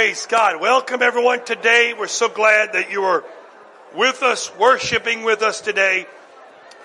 [0.00, 0.62] Praise God.
[0.62, 1.92] Welcome everyone today.
[1.92, 3.22] We're so glad that you are
[3.94, 6.06] with us, worshiping with us today.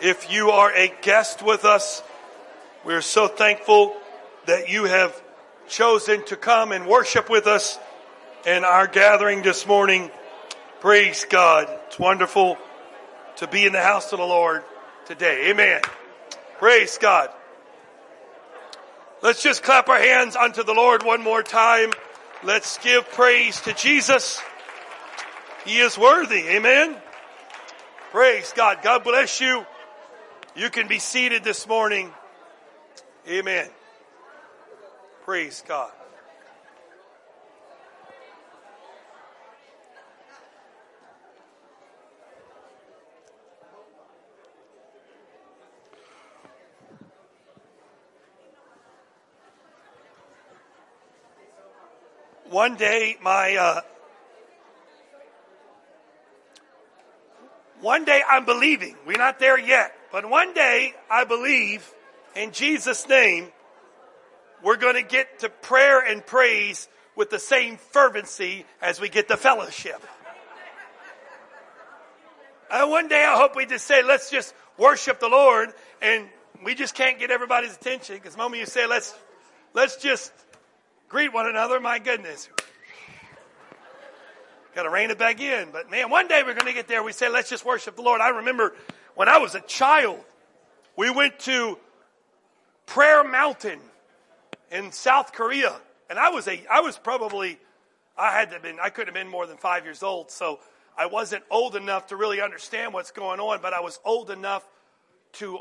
[0.02, 2.04] If you are a guest with us,
[2.84, 3.96] we're so thankful
[4.48, 5.16] that you have
[5.70, 7.80] chosen to come and worship with us
[8.46, 10.12] in our gathering this morning.
[10.82, 11.70] Praise God.
[11.88, 12.58] It's wonderful
[13.38, 14.62] to be in the house of the Lord
[15.06, 15.52] today.
[15.52, 15.80] Amen.
[16.60, 17.30] Praise God.
[19.22, 21.92] Let's just clap our hands unto the Lord one more time.
[22.46, 24.40] Let's give praise to Jesus.
[25.66, 26.48] He is worthy.
[26.50, 26.96] Amen.
[28.12, 28.84] Praise God.
[28.84, 29.66] God bless you.
[30.56, 32.14] You can be seated this morning.
[33.28, 33.68] Amen.
[35.24, 35.92] Praise God.
[52.50, 53.82] One day, my, uh,
[57.82, 58.96] one day I'm believing.
[59.08, 61.92] We're not there yet, but one day I believe
[62.36, 63.48] in Jesus' name,
[64.64, 69.28] we're going to get to prayer and praise with the same fervency as we get
[69.30, 70.02] to fellowship.
[72.72, 75.70] And one day I hope we just say, let's just worship the Lord
[76.02, 76.28] and
[76.64, 79.16] we just can't get everybody's attention because the moment you say, let's,
[79.74, 80.32] let's just
[81.16, 81.80] greet one another.
[81.80, 82.50] My goodness.
[84.76, 85.70] Got to rein it back in.
[85.72, 87.04] But man, one day we're going to get there.
[87.04, 88.20] We say, let's just worship the Lord.
[88.20, 88.76] I remember
[89.14, 90.20] when I was a child,
[90.98, 91.80] we went to
[92.86, 93.80] Prayer Mountain
[94.70, 95.80] in South Korea.
[96.10, 97.60] And I was a, I was probably,
[98.18, 100.32] I had to have been, I couldn't have been more than five years old.
[100.32, 100.60] So
[100.98, 104.68] I wasn't old enough to really understand what's going on, but I was old enough
[105.36, 105.60] to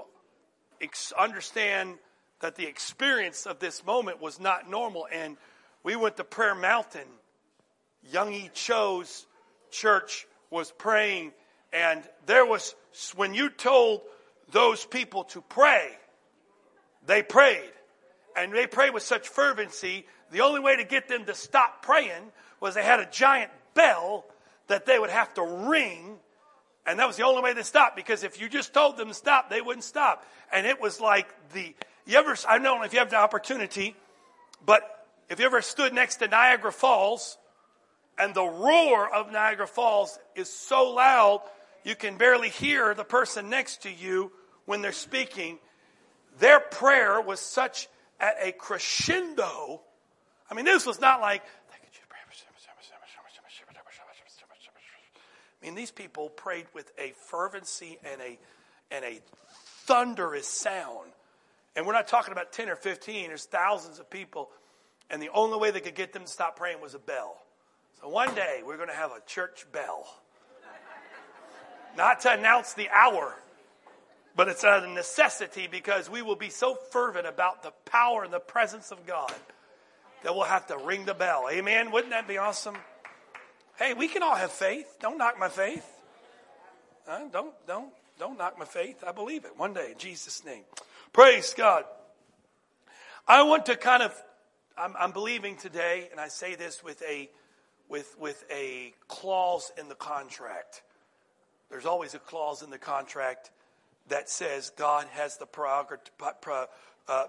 [0.80, 1.98] ex- understand
[2.44, 5.08] that the experience of this moment was not normal.
[5.10, 5.38] And
[5.82, 7.08] we went to Prayer Mountain.
[8.12, 9.26] Young E Cho's
[9.70, 11.32] church was praying,
[11.72, 12.74] and there was,
[13.16, 14.02] when you told
[14.52, 15.88] those people to pray,
[17.06, 17.72] they prayed.
[18.36, 22.30] And they prayed with such fervency, the only way to get them to stop praying
[22.60, 24.26] was they had a giant bell
[24.66, 26.18] that they would have to ring
[26.86, 29.14] and that was the only way they stopped because if you just told them to
[29.14, 30.24] stop, they wouldn't stop.
[30.52, 31.74] And it was like the
[32.06, 33.96] you ever, I don't know if you have the opportunity,
[34.64, 34.82] but
[35.28, 37.38] if you ever stood next to Niagara Falls
[38.18, 41.42] and the roar of Niagara Falls is so loud
[41.84, 44.32] you can barely hear the person next to you
[44.64, 45.58] when they're speaking,
[46.38, 47.88] their prayer was such
[48.18, 49.82] at a crescendo.
[50.50, 51.42] I mean, this was not like,
[55.62, 58.38] I mean, these people prayed with a fervency and a,
[58.90, 59.20] and a
[59.86, 61.10] thunderous sound.
[61.76, 64.50] And we're not talking about 10 or 15, there's thousands of people.
[65.10, 67.36] And the only way they could get them to stop praying was a bell.
[68.00, 70.06] So one day we're going to have a church bell.
[71.96, 73.34] Not to announce the hour,
[74.34, 78.40] but it's a necessity because we will be so fervent about the power and the
[78.40, 79.32] presence of God
[80.22, 81.48] that we'll have to ring the bell.
[81.50, 81.92] Amen?
[81.92, 82.76] Wouldn't that be awesome?
[83.76, 84.96] Hey, we can all have faith.
[85.00, 85.86] Don't knock my faith.
[87.06, 89.04] Uh, don't, don't, don't knock my faith.
[89.06, 90.64] I believe it one day in Jesus' name.
[91.14, 91.84] Praise God.
[93.28, 94.20] I want to kind of,
[94.76, 97.30] I'm, I'm, believing today, and I say this with a,
[97.88, 100.82] with, with a clause in the contract.
[101.70, 103.52] There's always a clause in the contract
[104.08, 106.10] that says God has the prerogative,
[107.08, 107.26] uh,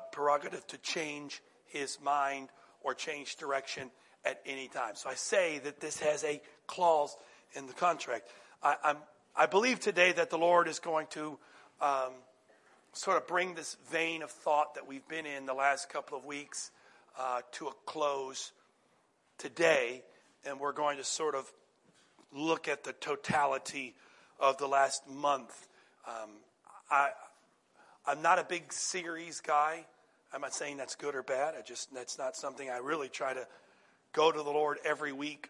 [0.68, 2.50] to change his mind
[2.82, 3.92] or change direction
[4.26, 4.96] at any time.
[4.96, 7.16] So I say that this has a clause
[7.54, 8.30] in the contract.
[8.64, 8.98] I, I'm,
[9.36, 11.38] I believe today that the Lord is going to
[11.80, 12.14] um,
[12.96, 16.24] sort of bring this vein of thought that we've been in the last couple of
[16.24, 16.72] weeks
[17.20, 18.54] uh, to a close
[19.38, 20.02] today,
[20.46, 21.52] and we're going to sort of
[22.34, 23.94] look at the totality
[24.40, 25.68] of the last month.
[26.08, 26.30] Um,
[26.90, 27.10] I,
[28.08, 29.86] I'm not a big series guy.
[30.34, 31.54] I'm not saying that's good or bad.
[31.58, 33.46] I just that's not something I really try to
[34.14, 35.50] go to the Lord every week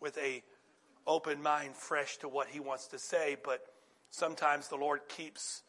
[0.00, 0.42] with a
[1.06, 3.36] open mind, fresh to what He wants to say.
[3.42, 3.60] But
[4.10, 5.62] sometimes the Lord keeps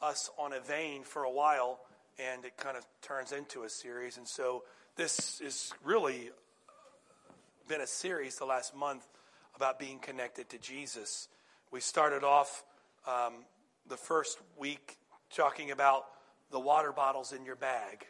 [0.00, 1.80] us on a vein for a while,
[2.18, 4.16] and it kind of turns into a series.
[4.16, 4.64] And so
[4.96, 6.30] this is really
[7.68, 9.06] been a series the last month
[9.54, 11.28] about being connected to Jesus.
[11.70, 12.64] We started off
[13.06, 13.34] um,
[13.88, 14.96] the first week
[15.34, 16.06] talking about
[16.50, 18.06] the water bottles in your bag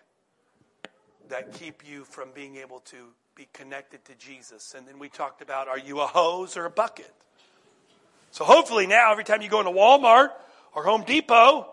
[1.29, 2.97] that keep you from being able to
[3.35, 4.75] be connected to Jesus.
[4.77, 7.13] And then we talked about are you a hose or a bucket?
[8.31, 10.31] So hopefully now, every time you go into Walmart
[10.75, 11.69] or Home Depot,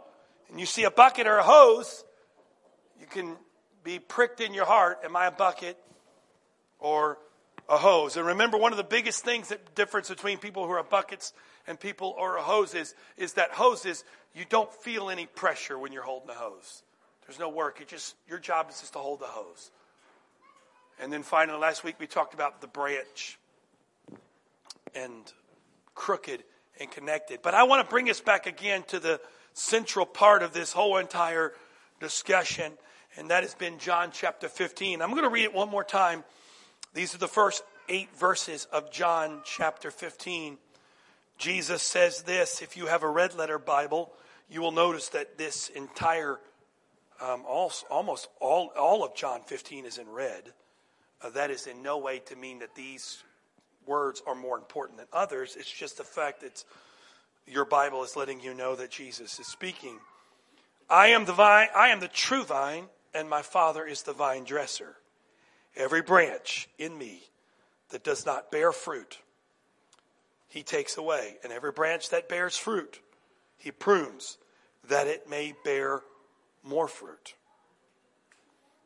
[0.50, 2.04] and you see a bucket or a hose,
[3.00, 3.36] you can
[3.84, 5.00] be pricked in your heart.
[5.04, 5.78] Am I a bucket
[6.80, 7.18] or
[7.68, 8.18] a hose.
[8.18, 11.34] And remember, one of the biggest things that difference between people who are buckets
[11.68, 14.04] and people who are hoses is that hoses,
[14.34, 16.84] you don't feel any pressure when you're holding the hose.
[17.26, 17.82] There's no work.
[17.82, 19.72] It just your job is just to hold the hose.
[21.00, 23.40] And then finally, last week we talked about the branch
[24.94, 25.12] and
[25.96, 26.44] crooked
[26.80, 27.40] and connected.
[27.42, 29.20] But I want to bring us back again to the
[29.56, 31.54] central part of this whole entire
[32.00, 32.74] discussion,
[33.18, 35.02] and that has been John chapter 15.
[35.02, 36.24] I'm going to read it one more time.
[36.94, 40.58] These are the first eight verses of John chapter 15.
[41.38, 44.12] Jesus says this if you have a red letter Bible,
[44.50, 46.38] you will notice that this entire,
[47.22, 50.54] um, almost all, all of John 15 is in red.
[51.22, 53.24] Uh, that is in no way to mean that these
[53.86, 55.56] words are more important than others.
[55.58, 56.64] It's just the fact that
[57.48, 60.00] your Bible is letting you know that Jesus is speaking.
[60.90, 64.44] I am the vine, I am the true vine, and my Father is the vine
[64.44, 64.98] dresser.
[65.76, 67.24] Every branch in me
[67.90, 69.20] that does not bear fruit,
[70.48, 71.38] he takes away.
[71.44, 73.00] And every branch that bears fruit,
[73.58, 74.38] he prunes
[74.88, 76.02] that it may bear
[76.64, 77.36] more fruit.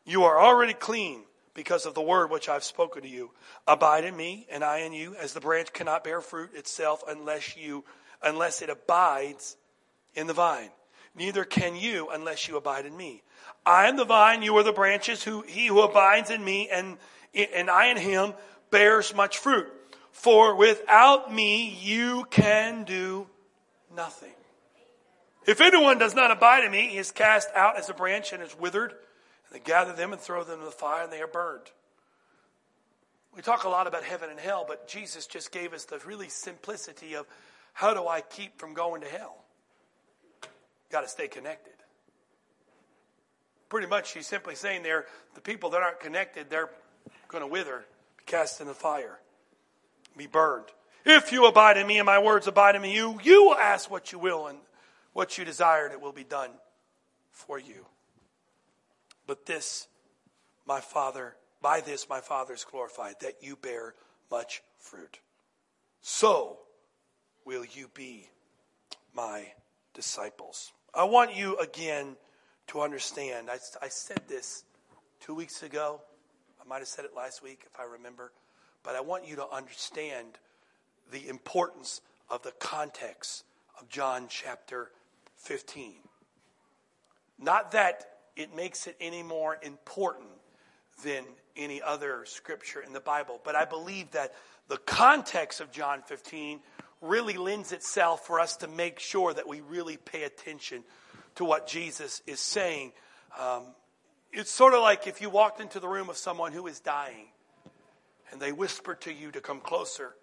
[0.05, 1.23] You are already clean
[1.53, 3.31] because of the word which I've spoken to you.
[3.67, 7.57] Abide in me, and I in you, as the branch cannot bear fruit itself unless
[7.57, 7.83] you,
[8.23, 9.57] unless it abides
[10.15, 10.69] in the vine.
[11.15, 13.23] Neither can you unless you abide in me.
[13.65, 15.23] I am the vine, you are the branches.
[15.23, 16.97] Who he who abides in me and
[17.33, 18.33] and I in him
[18.71, 19.67] bears much fruit.
[20.11, 23.27] For without me you can do
[23.95, 24.33] nothing.
[25.45, 28.43] If anyone does not abide in me, he is cast out as a branch and
[28.43, 31.27] is withered and they gather them and throw them in the fire, and they are
[31.27, 31.71] burned.
[33.35, 36.29] We talk a lot about heaven and hell, but Jesus just gave us the really
[36.29, 37.25] simplicity of
[37.79, 39.37] how do I keep from going to hell?
[40.91, 41.71] Got to stay connected.
[43.69, 46.69] Pretty much, he's simply saying there, the people that aren't connected, they're
[47.29, 47.85] going to wither,
[48.17, 49.21] be cast in the fire,
[50.17, 50.65] be burned.
[51.05, 54.11] If you abide in me and my words abide in you, you will ask what
[54.11, 54.57] you will, and
[55.13, 56.49] what you desire, and it will be done
[57.31, 57.85] for you.
[59.25, 59.87] But this,
[60.67, 63.95] my Father, by this my Father is glorified, that you bear
[64.29, 65.19] much fruit.
[66.01, 66.57] So
[67.49, 68.29] will you be
[69.15, 69.43] my
[69.95, 70.71] disciples.
[70.93, 72.15] I want you again
[72.67, 73.49] to understand.
[73.49, 74.65] I, I said this
[75.19, 75.99] two weeks ago.
[76.63, 78.31] I might have said it last week if I remember.
[78.83, 80.27] But I want you to understand
[81.11, 83.45] the importance of the context
[83.81, 84.91] of John chapter
[85.37, 85.93] 15.
[87.39, 90.29] Not that it makes it any more important
[91.03, 91.23] than
[91.57, 93.41] any other scripture in the Bible.
[93.43, 94.35] But I believe that
[94.67, 96.59] the context of John 15
[97.01, 100.83] really lends itself for us to make sure that we really pay attention
[101.35, 102.91] to what Jesus is saying.
[103.39, 103.63] Um,
[104.31, 107.27] it's sort of like if you walked into the room of someone who is dying
[108.31, 110.13] and they whispered to you to come closer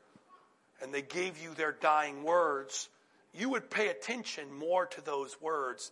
[0.82, 2.88] and they gave you their dying words,
[3.32, 5.90] you would pay attention more to those words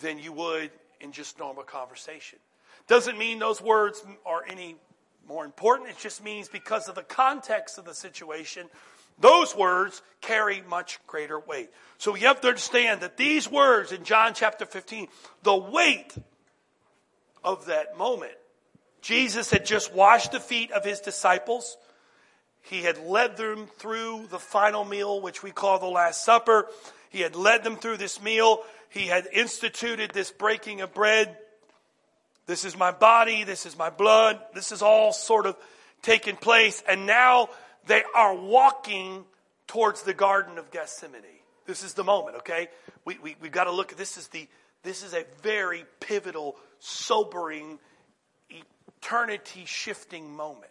[0.00, 0.70] than you would
[1.00, 2.38] in just normal conversation.
[2.86, 4.76] Doesn't mean those words are any
[5.28, 5.90] more important.
[5.90, 8.66] It just means because of the context of the situation,
[9.20, 11.70] those words carry much greater weight.
[11.98, 15.08] So you have to understand that these words in John chapter 15,
[15.42, 16.14] the weight
[17.44, 18.32] of that moment,
[19.02, 21.76] Jesus had just washed the feet of his disciples.
[22.62, 26.66] He had led them through the final meal, which we call the Last Supper.
[27.08, 31.36] He had led them through this meal he had instituted this breaking of bread.
[32.46, 33.44] This is my body.
[33.44, 34.40] This is my blood.
[34.52, 35.56] This is all sort of
[36.02, 36.82] taken place.
[36.86, 37.50] And now
[37.86, 39.24] they are walking
[39.66, 41.22] towards the Garden of Gethsemane.
[41.66, 42.68] This is the moment, okay?
[43.04, 44.48] We, we, we've got to look at this is the,
[44.82, 47.78] this is a very pivotal, sobering,
[48.50, 50.70] eternity shifting moment.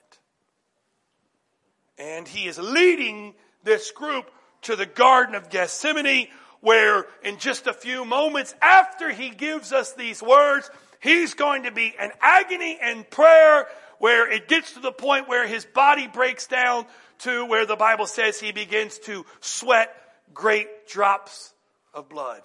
[1.97, 4.29] And he is leading this group
[4.63, 6.27] to the Garden of Gethsemane
[6.61, 11.71] where in just a few moments after he gives us these words, he's going to
[11.71, 13.67] be in agony and prayer
[13.99, 16.85] where it gets to the point where his body breaks down
[17.19, 19.93] to where the Bible says he begins to sweat
[20.33, 21.53] great drops
[21.93, 22.41] of blood.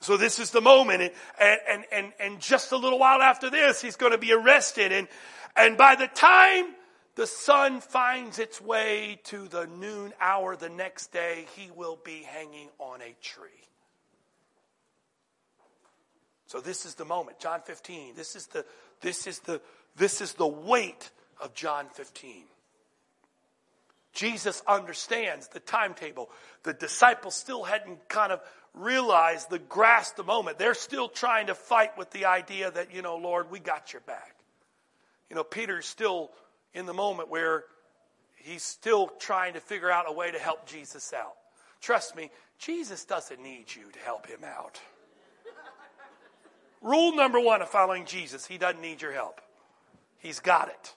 [0.00, 3.82] So this is the moment and, and, and, and just a little while after this,
[3.82, 5.08] he's going to be arrested and,
[5.56, 6.66] and by the time
[7.16, 12.22] the sun finds its way to the noon hour the next day, he will be
[12.22, 13.50] hanging on a tree.
[16.46, 18.14] So this is the moment, John 15.
[18.16, 18.64] This is the
[19.00, 19.60] this is the
[20.00, 21.10] this is the weight
[21.42, 22.44] of John 15.
[24.14, 26.30] Jesus understands the timetable.
[26.62, 28.40] The disciples still hadn't kind of
[28.72, 30.58] realized the grasp the moment.
[30.58, 34.00] They're still trying to fight with the idea that, you know, Lord, we got your
[34.00, 34.36] back.
[35.28, 36.30] You know, Peter's still
[36.72, 37.64] in the moment where
[38.36, 41.34] he's still trying to figure out a way to help Jesus out.
[41.82, 44.80] Trust me, Jesus doesn't need you to help him out.
[46.80, 49.42] Rule number one of following Jesus, he doesn't need your help.
[50.20, 50.94] He's got it.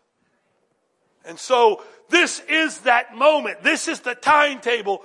[1.26, 3.64] And so this is that moment.
[3.64, 5.04] This is the timetable.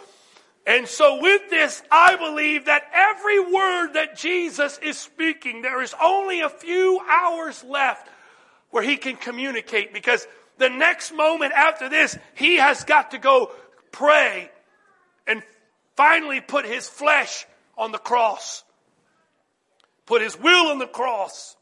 [0.66, 5.94] And so with this, I believe that every word that Jesus is speaking, there is
[6.02, 8.08] only a few hours left
[8.70, 10.26] where he can communicate because
[10.58, 13.52] the next moment after this, he has got to go
[13.92, 14.50] pray
[15.26, 15.42] and
[15.96, 17.46] finally put his flesh
[17.76, 18.64] on the cross.
[20.04, 21.56] Put his will on the cross.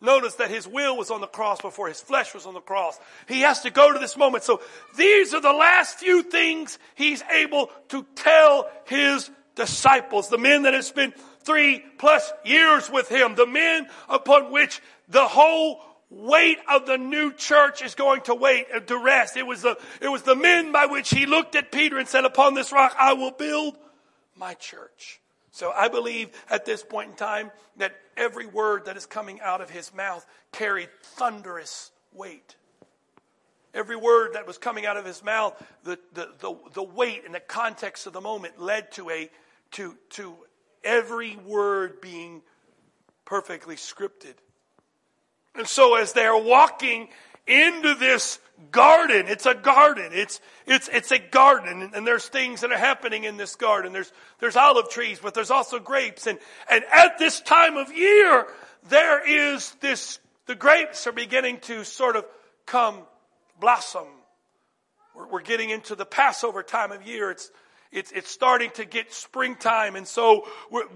[0.00, 2.98] Notice that his will was on the cross before his flesh was on the cross.
[3.28, 4.44] He has to go to this moment.
[4.44, 4.60] So
[4.96, 10.74] these are the last few things he's able to tell his disciples, the men that
[10.74, 16.86] have spent three plus years with him, the men upon which the whole weight of
[16.86, 19.36] the new church is going to wait and to rest.
[19.36, 22.24] It was the, it was the men by which he looked at Peter and said,
[22.24, 23.76] upon this rock I will build
[24.36, 25.20] my church.
[25.56, 29.62] So I believe at this point in time that every word that is coming out
[29.62, 32.56] of his mouth carried thunderous weight.
[33.72, 37.34] Every word that was coming out of his mouth, the, the, the, the weight and
[37.34, 39.30] the context of the moment led to a
[39.70, 40.36] to to
[40.84, 42.42] every word being
[43.24, 44.34] perfectly scripted.
[45.54, 47.08] And so as they're walking
[47.46, 48.38] into this
[48.70, 50.10] garden, it's a garden.
[50.12, 51.90] It's, it's, it's a garden.
[51.94, 53.92] And there's things that are happening in this garden.
[53.92, 56.26] There's, there's olive trees, but there's also grapes.
[56.26, 56.38] And,
[56.70, 58.46] and at this time of year,
[58.88, 62.24] there is this, the grapes are beginning to sort of
[62.66, 63.02] come
[63.60, 64.06] blossom.
[65.14, 67.30] We're, we're getting into the Passover time of year.
[67.30, 67.50] It's,
[67.96, 70.46] it's, it's starting to get springtime and so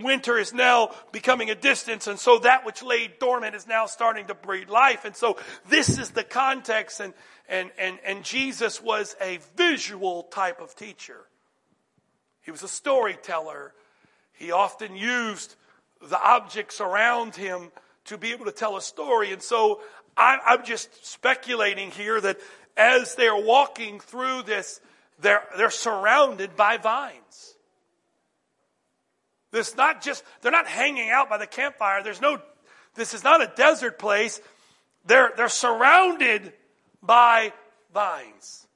[0.01, 4.27] winter is now becoming a distance and so that which lay dormant is now starting
[4.27, 5.39] to breathe life and so
[5.71, 7.15] this is the context and,
[7.49, 11.25] and, and, and Jesus was a visual type of teacher.
[12.43, 13.73] He was a storyteller.
[14.33, 15.57] He often used
[16.03, 17.73] the objects around him
[18.05, 19.81] to be able to tell a story and so
[20.19, 22.39] I'm just speculating here that
[22.77, 24.83] as they're walking through this
[25.21, 27.55] they're, they're surrounded by vines.
[29.53, 32.03] This not just, they're not hanging out by the campfire.
[32.03, 32.39] There's no,
[32.95, 34.41] this is not a desert place.
[35.07, 36.53] They're, they're surrounded
[37.03, 37.53] by
[37.93, 38.67] vines.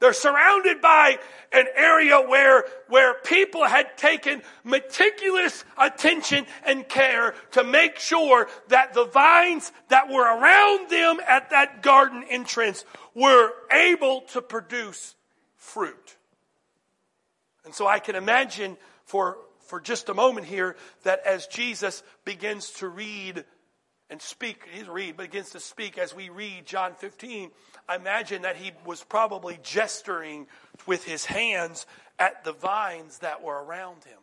[0.00, 1.18] They're surrounded by
[1.52, 8.94] an area where, where people had taken meticulous attention and care to make sure that
[8.94, 15.14] the vines that were around them at that garden entrance were able to produce
[15.62, 16.16] fruit.
[17.64, 22.70] And so I can imagine for, for just a moment here that as Jesus begins
[22.72, 23.44] to read
[24.10, 27.50] and speak, he read, but begins to speak as we read John 15,
[27.88, 30.48] I imagine that he was probably gesturing
[30.86, 31.86] with his hands
[32.18, 34.18] at the vines that were around him.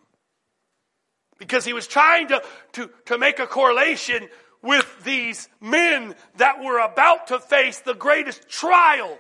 [1.38, 2.43] Because he was trying to,
[2.74, 4.27] to, to make a correlation
[4.62, 9.17] with these men that were about to face the greatest trial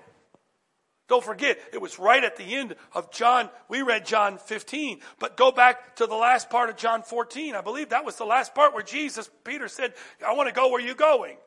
[1.09, 3.49] don't forget, it was right at the end of John.
[3.67, 7.55] We read John 15, but go back to the last part of John 14.
[7.55, 9.93] I believe that was the last part where Jesus, Peter said,
[10.25, 11.37] I want to go where you're going.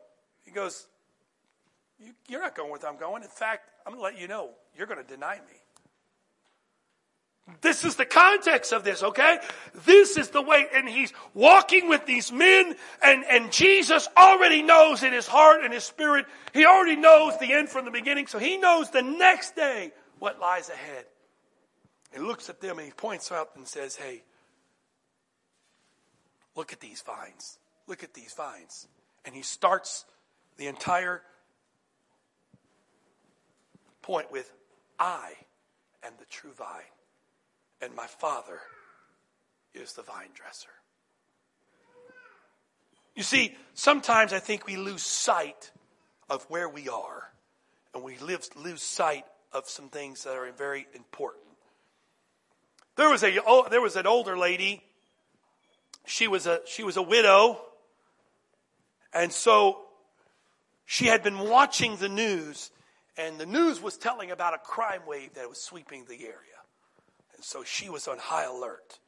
[0.42, 0.88] He goes,
[2.28, 3.22] You're not going where I'm going.
[3.22, 5.61] In fact, I'm going to let you know, you're going to deny me.
[7.60, 9.38] This is the context of this, okay?
[9.84, 15.02] This is the way, and he's walking with these men, and, and Jesus already knows
[15.02, 18.38] in his heart and his spirit, he already knows the end from the beginning, so
[18.38, 21.04] he knows the next day what lies ahead.
[22.12, 24.22] He looks at them and he points out and says, Hey,
[26.54, 27.58] look at these vines.
[27.88, 28.86] Look at these vines.
[29.24, 30.04] And he starts
[30.58, 31.22] the entire
[34.02, 34.52] point with,
[34.98, 35.32] I
[36.04, 36.82] am the true vine
[37.82, 38.60] and my Father
[39.74, 40.70] is the vine dresser.
[43.16, 45.72] You see, sometimes I think we lose sight
[46.30, 47.30] of where we are,
[47.92, 51.44] and we live, lose sight of some things that are very important.
[52.96, 54.82] There was a oh, there was an older lady.
[56.06, 57.60] She was a she was a widow,
[59.12, 59.80] and so
[60.86, 62.70] she had been watching the news,
[63.18, 66.61] and the news was telling about a crime wave that was sweeping the area
[67.42, 68.98] so she was on high alert.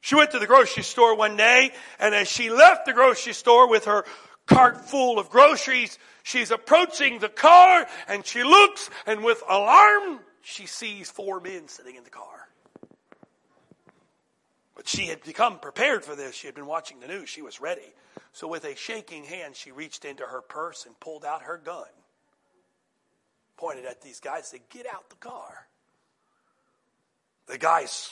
[0.00, 3.68] She went to the grocery store one day, and as she left the grocery store
[3.68, 4.04] with her
[4.46, 10.66] cart full of groceries, she's approaching the car, and she looks, and with alarm, she
[10.66, 12.48] sees four men sitting in the car.
[14.76, 16.34] But she had become prepared for this.
[16.34, 17.30] She had been watching the news.
[17.30, 17.94] She was ready.
[18.32, 21.86] So with a shaking hand, she reached into her purse and pulled out her gun.
[23.56, 25.68] pointed at these guys said, Get out the car.
[27.46, 28.10] The guys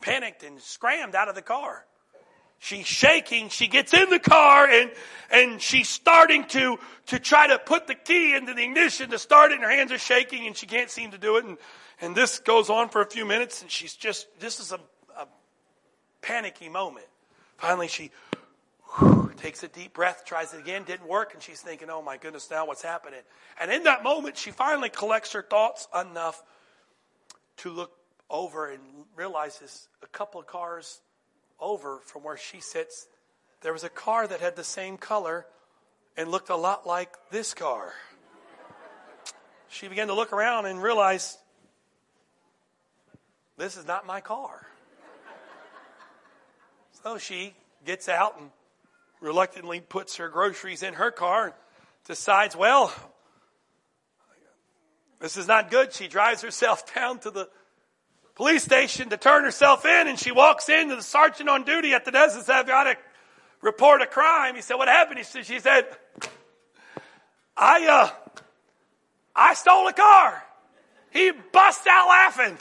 [0.00, 1.84] panicked and scrammed out of the car.
[2.58, 3.50] She's shaking.
[3.50, 4.90] She gets in the car and,
[5.30, 9.50] and she's starting to, to try to put the key into the ignition to start
[9.50, 11.44] it and her hands are shaking and she can't seem to do it.
[11.44, 11.58] And,
[12.00, 14.80] and this goes on for a few minutes and she's just, this is a,
[15.18, 15.26] a
[16.22, 17.06] panicky moment.
[17.58, 18.10] Finally, she
[18.98, 22.16] whew, takes a deep breath, tries it again, didn't work, and she's thinking, oh my
[22.16, 23.20] goodness, now what's happening?
[23.60, 26.42] And in that moment, she finally collects her thoughts enough
[27.58, 27.92] to look
[28.30, 28.82] over and
[29.16, 31.00] realizes a couple of cars
[31.60, 33.06] over from where she sits,
[33.62, 35.46] there was a car that had the same color
[36.16, 37.92] and looked a lot like this car.
[39.68, 41.36] She began to look around and realize
[43.56, 44.66] this is not my car.
[47.02, 47.54] So she
[47.84, 48.50] gets out and
[49.20, 51.54] reluctantly puts her groceries in her car and
[52.06, 52.92] decides, well,
[55.20, 55.92] this is not good.
[55.92, 57.48] She drives herself down to the
[58.34, 61.92] police station to turn herself in, and she walks in to the sergeant on duty
[61.92, 62.96] at the desk and said, I've got to
[63.60, 64.54] report a crime.
[64.54, 65.18] He said, What happened?
[65.18, 65.86] He said, She said,
[67.56, 68.10] I, uh,
[69.34, 70.42] I stole a car.
[71.12, 72.58] He bust out laughing.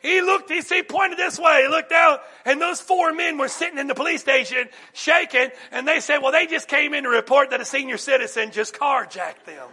[0.00, 3.48] He looked, he, he pointed this way, he looked out, and those four men were
[3.48, 7.10] sitting in the police station shaking, and they said, Well, they just came in to
[7.10, 9.68] report that a senior citizen just carjacked them.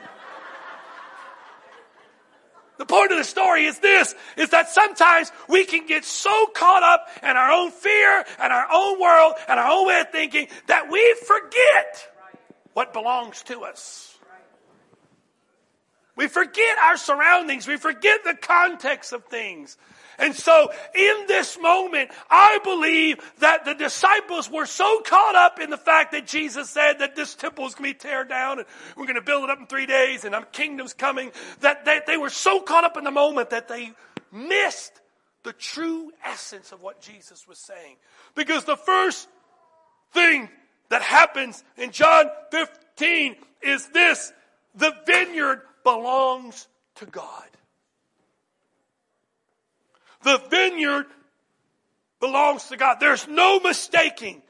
[2.77, 6.81] The point of the story is this, is that sometimes we can get so caught
[6.81, 10.47] up in our own fear and our own world and our own way of thinking
[10.67, 12.07] that we forget
[12.73, 14.17] what belongs to us.
[16.15, 17.67] We forget our surroundings.
[17.67, 19.77] We forget the context of things.
[20.17, 25.69] And so in this moment, I believe that the disciples were so caught up in
[25.69, 28.67] the fact that Jesus said that this temple is going to be teared down and
[28.95, 32.01] we're going to build it up in three days and our kingdom's coming, that they,
[32.05, 33.91] they were so caught up in the moment that they
[34.31, 34.99] missed
[35.43, 37.97] the true essence of what Jesus was saying.
[38.35, 39.27] Because the first
[40.13, 40.49] thing
[40.89, 44.31] that happens in John 15 is this.
[44.75, 47.47] The vineyard belongs to God.
[50.23, 51.05] The vineyard
[52.19, 52.97] belongs to God.
[52.99, 54.41] There's no mistaking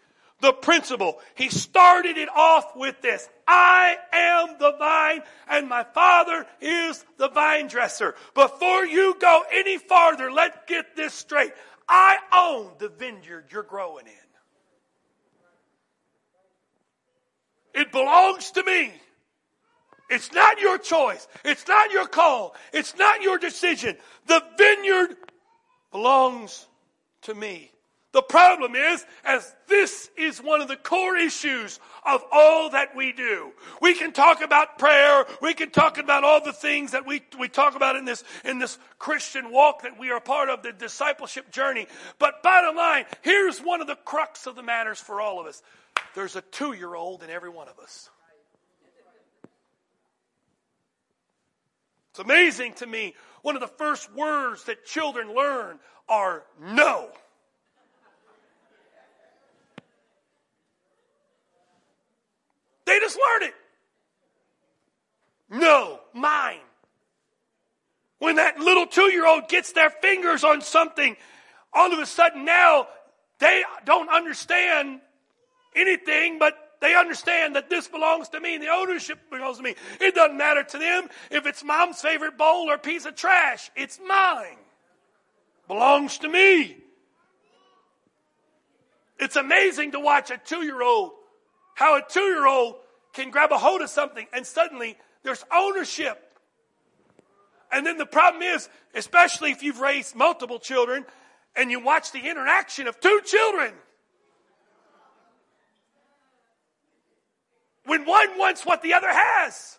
[0.43, 1.19] the principle.
[1.35, 3.27] He started it off with this.
[3.47, 8.13] I am the vine and my father is the vine dresser.
[8.35, 11.53] Before you go any farther, let's get this straight.
[11.87, 14.13] I own the vineyard you're growing in.
[17.73, 18.91] It belongs to me.
[20.09, 21.27] It's not your choice.
[21.43, 22.55] It's not your call.
[22.71, 23.97] It's not your decision.
[24.27, 25.15] The vineyard
[25.93, 26.67] belongs
[27.21, 27.71] to me.
[28.11, 33.11] The problem is, as this is one of the core issues of all that we
[33.11, 33.51] do.
[33.81, 35.25] We can talk about prayer.
[35.41, 38.59] We can talk about all the things that we, we talk about in this, in
[38.59, 41.87] this Christian walk that we are part of, the discipleship journey.
[42.19, 45.63] But bottom line, here's one of the crux of the matters for all of us.
[46.13, 48.11] There's a two year old in every one of us.
[52.11, 55.77] It's amazing to me one of the first words that children learn
[56.09, 57.09] are no.
[62.85, 63.53] They just learn it.
[65.49, 66.59] No, mine.
[68.19, 71.15] When that little two year old gets their fingers on something,
[71.73, 72.87] all of a sudden now
[73.39, 75.01] they don't understand
[75.75, 79.73] anything but they understand that this belongs to me and the ownership belongs to me.
[80.01, 83.71] It doesn't matter to them if it's mom's favorite bowl or piece of trash.
[83.73, 84.57] It's mine.
[85.69, 86.75] Belongs to me.
[89.17, 91.11] It's amazing to watch a two year old,
[91.73, 92.75] how a two year old
[93.13, 96.37] can grab a hold of something and suddenly there's ownership.
[97.71, 101.05] And then the problem is, especially if you've raised multiple children
[101.55, 103.71] and you watch the interaction of two children.
[107.85, 109.77] When one wants what the other has.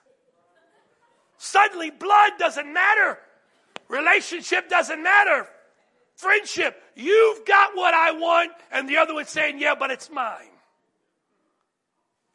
[1.39, 3.19] Suddenly, blood doesn't matter.
[3.89, 5.47] Relationship doesn't matter.
[6.17, 10.51] Friendship, you've got what I want, and the other one's saying, yeah, but it's mine.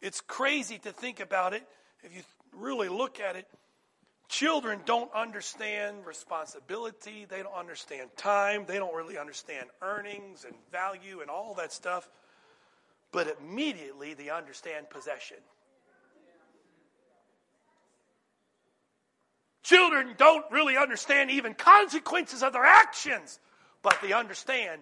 [0.02, 1.64] It's crazy to think about it
[2.04, 2.22] if you
[2.54, 3.48] really look at it.
[4.28, 7.26] Children don't understand responsibility.
[7.28, 8.66] They don't understand time.
[8.68, 12.08] They don't really understand earnings and value and all that stuff.
[13.12, 15.38] But immediately they understand possession.
[19.70, 23.40] Children don't really understand even consequences of their actions,
[23.84, 24.82] but they understand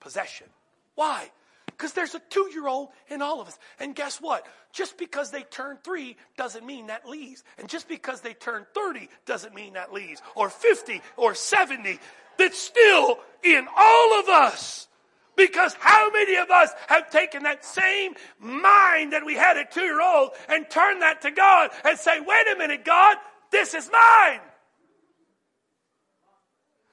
[0.00, 0.48] possession.
[0.96, 1.30] Why?
[1.64, 3.58] Because there's a two year old in all of us.
[3.80, 4.46] And guess what?
[4.70, 7.42] Just because they turn three doesn't mean that leaves.
[7.56, 10.20] And just because they turn 30 doesn't mean that leaves.
[10.34, 11.98] Or 50 or 70.
[12.36, 14.88] That's still in all of us.
[15.36, 19.80] Because how many of us have taken that same mind that we had at two
[19.80, 23.16] year old and turned that to God and say, wait a minute, God,
[23.52, 24.40] this is mine.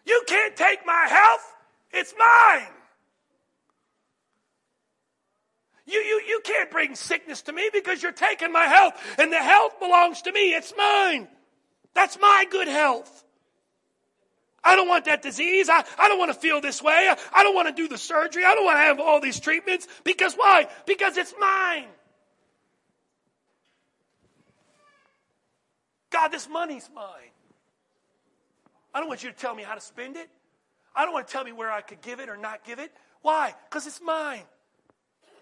[0.06, 1.56] You can't take my health.
[1.92, 2.68] It's mine.
[5.86, 9.38] You, you, you can't bring sickness to me because you're taking my health and the
[9.38, 10.54] health belongs to me.
[10.54, 11.28] It's mine.
[11.96, 13.24] That's my good health.
[14.64, 15.70] I don't want that disease.
[15.70, 16.94] I, I don't want to feel this way.
[17.10, 18.44] I, I don't want to do the surgery.
[18.46, 19.88] I don't want to have all these treatments.
[20.04, 20.68] Because why?
[20.86, 21.88] Because it's mine.
[26.12, 27.32] God, this money's mine.
[28.94, 30.30] I don't want you to tell me how to spend it.
[30.96, 32.92] I don't want to tell me where I could give it or not give it.
[33.22, 33.54] Why?
[33.70, 34.44] Because it's mine.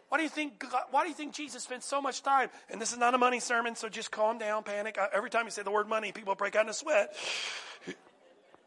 [0.10, 0.60] Why do you think?
[0.60, 2.50] God, why do you think Jesus spent so much time?
[2.70, 4.98] And this is not a money sermon, so just calm down, panic.
[5.14, 7.16] Every time you say the word money, people break out in a sweat.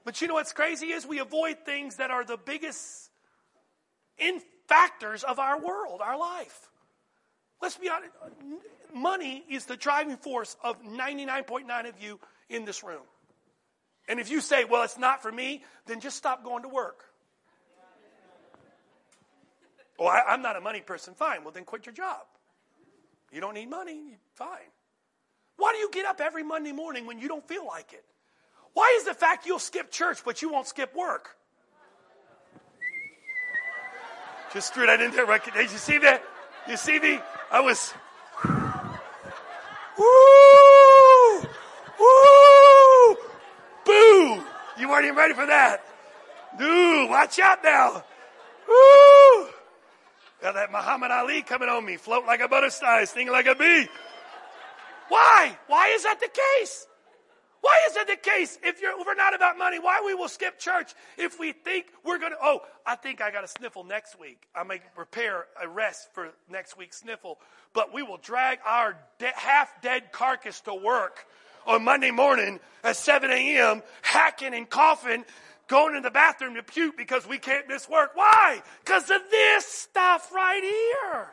[0.04, 3.10] But you know what's crazy is we avoid things that are the biggest
[4.18, 6.69] in factors of our world, our life.
[7.60, 8.12] Let's be honest.
[8.94, 12.18] Money is the driving force of 99.9 of you
[12.48, 13.02] in this room.
[14.08, 17.04] And if you say, well, it's not for me, then just stop going to work.
[19.98, 21.14] Well, I, am not a money person.
[21.14, 21.44] Fine.
[21.44, 22.22] Well, then quit your job.
[23.30, 24.16] You don't need money.
[24.34, 24.72] Fine.
[25.56, 28.04] Why do you get up every Monday morning when you don't feel like it?
[28.72, 31.36] Why is the fact you'll skip church but you won't skip work?
[34.54, 35.26] Just threw that in there.
[35.26, 36.24] Did you see that?
[36.66, 37.20] You see me?
[37.50, 37.92] I was.
[39.98, 41.48] Woo!
[41.98, 43.16] Woo!
[43.84, 44.44] Boo!
[44.78, 45.84] You weren't even ready for that.
[46.58, 48.04] Dude, watch out now.
[48.68, 49.48] Woo!
[50.40, 51.96] Got that Muhammad Ali coming on me.
[51.96, 53.88] Float like a butterfly, sting like a bee.
[55.08, 55.58] Why?
[55.66, 56.86] Why is that the case?
[57.60, 58.58] Why is it the case?
[58.62, 62.18] If, if, we're not about money, why we will skip church if we think we're
[62.18, 64.46] going to, oh, I think I got a sniffle next week.
[64.54, 67.38] I may prepare a rest for next week's sniffle.
[67.74, 71.26] But we will drag our de- half dead carcass to work
[71.66, 75.24] on Monday morning at 7 a.m., hacking and coughing,
[75.68, 78.12] going to the bathroom to puke because we can't miss work.
[78.14, 78.62] Why?
[78.84, 81.28] Because of this stuff right here.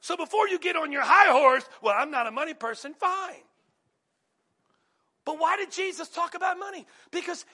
[0.00, 3.42] So before you get on your high horse, well, I'm not a money person, fine.
[5.30, 6.84] But why did Jesus talk about money?
[7.12, 7.44] Because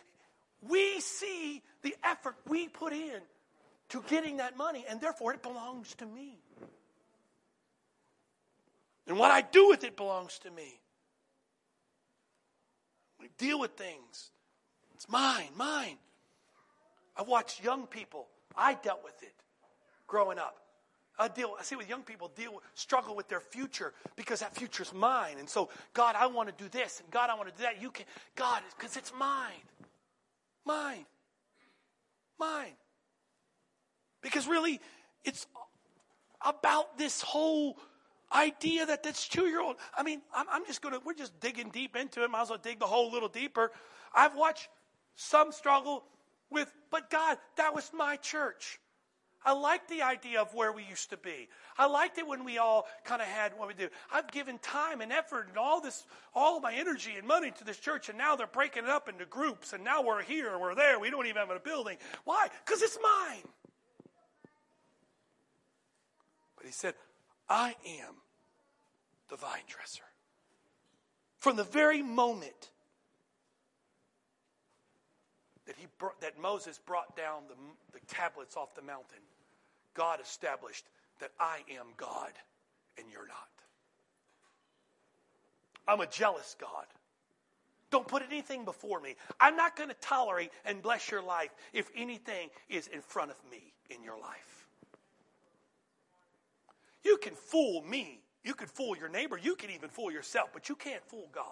[0.67, 3.21] we see the effort we put in
[3.91, 6.39] to getting that money, and therefore it belongs to me.
[9.07, 10.81] And what I do with it belongs to me.
[13.21, 14.31] We deal with things.
[14.95, 15.99] It's mine, mine.
[17.15, 19.35] I've watched young people, I dealt with it
[20.07, 20.57] growing up.
[21.19, 24.93] I deal, I see with young people deal, struggle with their future because that future's
[24.93, 25.37] mine.
[25.39, 27.81] And so, God, I want to do this, and God, I want to do that.
[27.81, 29.53] You can, God, because it's mine.
[30.65, 31.07] Mine.
[32.39, 32.73] Mine.
[34.21, 34.81] Because really,
[35.25, 35.47] it's
[36.45, 37.79] about this whole
[38.35, 41.71] idea that this two year old, I mean, I'm, I'm just to, we're just digging
[41.71, 42.31] deep into it.
[42.31, 43.71] Might as well dig the hole a little deeper.
[44.15, 44.69] I've watched
[45.15, 46.05] some struggle
[46.51, 48.81] with, but God, that was my church.
[49.47, 51.49] I like the idea of where we used to be.
[51.79, 53.89] I liked it when we all kind of had what we do.
[54.13, 56.05] I've given time and effort and all this,
[56.35, 59.25] all my energy and money to this church, and now they're breaking it up into
[59.25, 61.97] groups, and now we're here, we're there, we don't even have a building.
[62.25, 62.49] Why?
[62.65, 63.45] Because it's mine.
[66.57, 66.95] But he said,
[67.49, 68.15] I am
[69.29, 70.03] the vine dresser.
[71.39, 72.71] From the very moment
[75.67, 75.87] that he
[76.21, 77.55] that Moses brought down the,
[77.97, 79.19] the tablets off the mountain,
[79.97, 80.85] God established
[81.21, 82.33] that I am God
[82.99, 83.37] and you're not.
[85.89, 86.87] I'm a jealous God.
[87.91, 89.15] Don't put anything before me.
[89.41, 93.37] I'm not going to tolerate and bless your life if anything is in front of
[93.51, 94.67] me in your life.
[97.05, 98.21] You can fool me.
[98.45, 99.39] You can fool your neighbor.
[99.39, 101.45] You can even fool yourself, but you can't fool God.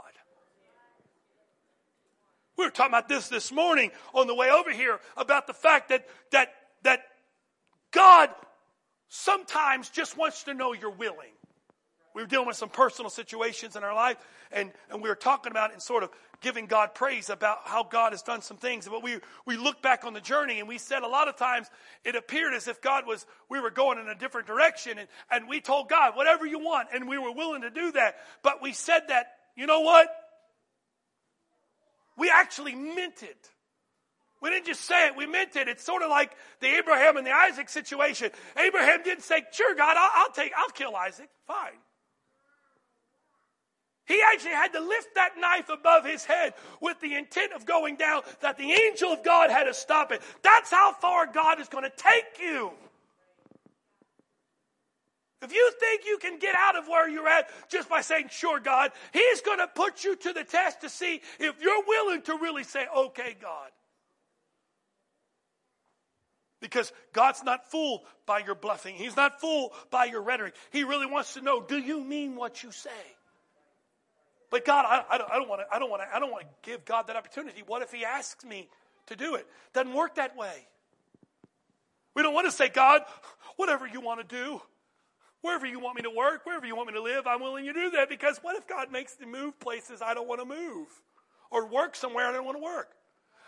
[2.56, 5.88] We were talking about this this morning on the way over here about the fact
[5.88, 7.00] that, that, that
[7.94, 8.30] God
[9.08, 11.30] sometimes just wants to know you're willing.
[12.14, 14.16] We were dealing with some personal situations in our life,
[14.52, 18.12] and, and we were talking about and sort of giving God praise about how God
[18.12, 18.86] has done some things.
[18.86, 21.68] But we, we looked back on the journey and we said a lot of times
[22.04, 25.48] it appeared as if God was, we were going in a different direction, and, and
[25.48, 28.16] we told God, whatever you want, and we were willing to do that.
[28.42, 29.26] But we said that,
[29.56, 30.08] you know what?
[32.16, 33.50] We actually meant it.
[34.44, 35.68] We didn't just say it, we meant it.
[35.68, 36.30] It's sort of like
[36.60, 38.30] the Abraham and the Isaac situation.
[38.58, 41.30] Abraham didn't say, Sure, God, I'll, I'll take, I'll kill Isaac.
[41.46, 41.72] Fine.
[44.04, 46.52] He actually had to lift that knife above his head
[46.82, 50.20] with the intent of going down, that the angel of God had to stop it.
[50.42, 52.70] That's how far God is going to take you.
[55.40, 58.60] If you think you can get out of where you're at just by saying, Sure,
[58.60, 62.36] God, He's going to put you to the test to see if you're willing to
[62.36, 63.70] really say, Okay, God.
[66.64, 68.94] Because God's not fooled by your bluffing.
[68.94, 70.54] He's not fooled by your rhetoric.
[70.70, 72.88] He really wants to know, do you mean what you say?
[74.50, 75.66] But God, I, I don't want to.
[75.70, 76.16] I don't want to.
[76.16, 77.62] I don't want to give God that opportunity.
[77.66, 78.70] What if He asks me
[79.08, 79.46] to do it?
[79.74, 80.66] Doesn't work that way.
[82.14, 83.02] We don't want to say, God,
[83.56, 84.62] whatever you want to do,
[85.42, 87.74] wherever you want me to work, wherever you want me to live, I'm willing to
[87.74, 88.08] do that.
[88.08, 90.88] Because what if God makes me move places I don't want to move,
[91.50, 92.88] or work somewhere I don't want to work?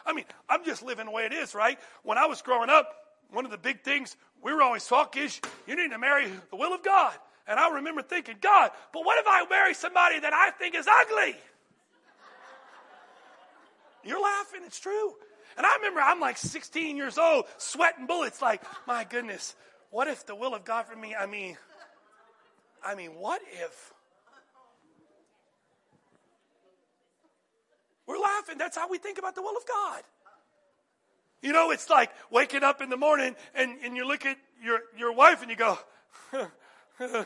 [0.05, 1.79] I mean, I'm just living the way it is, right?
[2.03, 2.95] When I was growing up,
[3.31, 6.57] one of the big things we were always talking is you need to marry the
[6.57, 7.15] will of God.
[7.49, 10.87] And I remember thinking, God, but what if I marry somebody that I think is
[10.89, 11.37] ugly?
[14.05, 15.15] You're laughing, it's true.
[15.57, 19.55] And I remember I'm like 16 years old, sweating bullets, like, my goodness,
[19.91, 21.15] what if the will of God for me?
[21.15, 21.57] I mean,
[22.85, 23.93] I mean, what if?
[28.07, 28.59] We're laughing.
[28.59, 30.03] That's how we think about the will of God.
[31.47, 34.81] You know, it's like waking up in the morning and, and you look at your,
[34.99, 35.79] your wife and you go,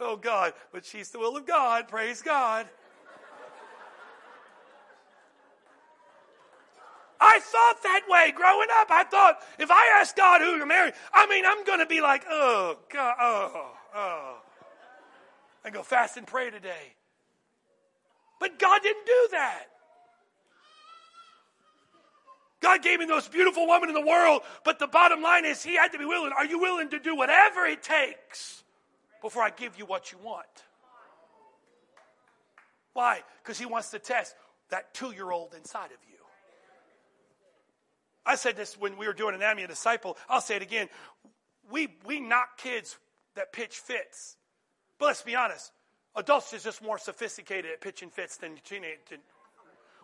[0.00, 1.86] oh God, but she's the will of God.
[1.86, 2.66] Praise God.
[7.20, 8.88] I thought that way growing up.
[8.90, 12.00] I thought if I ask God who to marry, I mean, I'm going to be
[12.00, 14.38] like, oh, God, oh, oh.
[15.64, 16.96] I go fast and pray today.
[18.40, 19.66] But God didn't do that.
[22.60, 25.62] God gave me the most beautiful woman in the world, but the bottom line is
[25.62, 26.32] He had to be willing.
[26.36, 28.62] Are you willing to do whatever it takes
[29.22, 30.46] before I give you what you want?
[32.92, 33.22] Why?
[33.42, 34.34] Because He wants to test
[34.70, 36.18] that two year old inside of you.
[38.26, 40.18] I said this when we were doing Anatomy of Disciple.
[40.28, 40.88] I'll say it again.
[41.70, 42.98] We, we knock kids
[43.36, 44.36] that pitch fits.
[44.98, 45.72] But let's be honest,
[46.14, 49.18] adults are just more sophisticated at pitching fits than teenagers.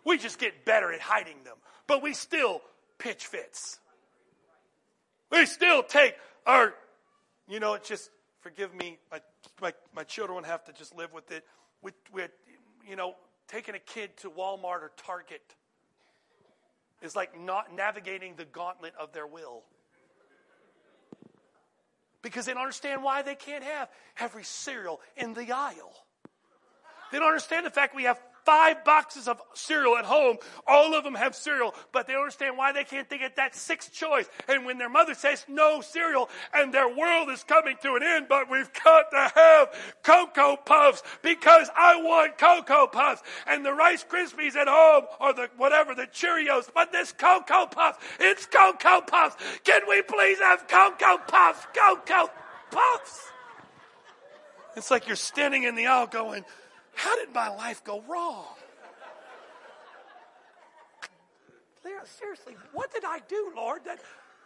[0.07, 1.57] We just get better at hiding them.
[1.85, 2.61] But we still
[2.97, 3.77] pitch fits.
[5.29, 6.15] We still take
[6.45, 6.73] our,
[7.49, 9.19] you know, it's just, forgive me, my,
[9.61, 11.43] my, my children have to just live with it.
[11.81, 12.31] With, with,
[12.89, 13.15] you know,
[13.49, 15.43] taking a kid to Walmart or Target
[17.01, 19.63] is like not navigating the gauntlet of their will.
[22.21, 25.93] Because they don't understand why they can't have every cereal in the aisle.
[27.11, 30.37] They don't understand the fact we have five boxes of cereal at home.
[30.65, 34.29] All of them have cereal, but they understand why they can't think that sixth choice.
[34.47, 38.27] And when their mother says no cereal and their world is coming to an end,
[38.29, 39.67] but we've got to have
[40.01, 43.21] Cocoa Puffs because I want Cocoa Puffs.
[43.47, 47.99] And the Rice Krispies at home or the whatever, the Cheerios, but this Cocoa Puffs,
[48.17, 49.35] it's Cocoa Puffs.
[49.65, 51.67] Can we please have Cocoa Puffs?
[51.73, 52.29] Cocoa
[52.71, 53.29] Puffs.
[54.77, 56.45] It's like you're standing in the aisle going,
[56.97, 58.45] how did my life go wrong?
[62.19, 63.85] Seriously, what did I do, Lord?
[63.85, 63.99] That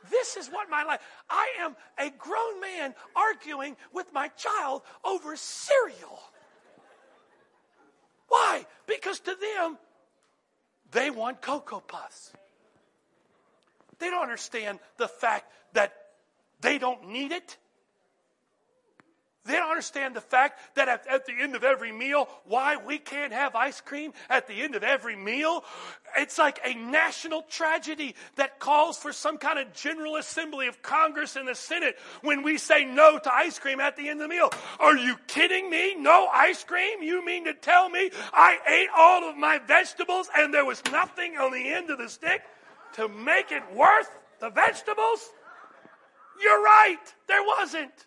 [0.09, 0.99] this is what my life.
[1.29, 6.19] I am a grown man arguing with my child over cereal.
[8.27, 8.65] Why?
[8.85, 9.77] Because to them,
[10.91, 12.31] they want Cocoa Puffs.
[13.99, 15.93] They don't understand the fact that
[16.59, 17.57] they don't need it.
[19.43, 22.99] They don't understand the fact that at, at, the end of every meal, why we
[22.99, 25.63] can't have ice cream at the end of every meal.
[26.15, 31.35] It's like a national tragedy that calls for some kind of general assembly of Congress
[31.35, 34.35] and the Senate when we say no to ice cream at the end of the
[34.35, 34.51] meal.
[34.79, 35.95] Are you kidding me?
[35.95, 37.01] No ice cream?
[37.01, 41.37] You mean to tell me I ate all of my vegetables and there was nothing
[41.37, 42.43] on the end of the stick
[42.93, 45.27] to make it worth the vegetables?
[46.39, 46.99] You're right.
[47.27, 48.05] There wasn't.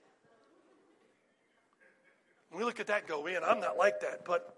[2.57, 4.25] We look at that go, man, I'm not like that.
[4.25, 4.57] But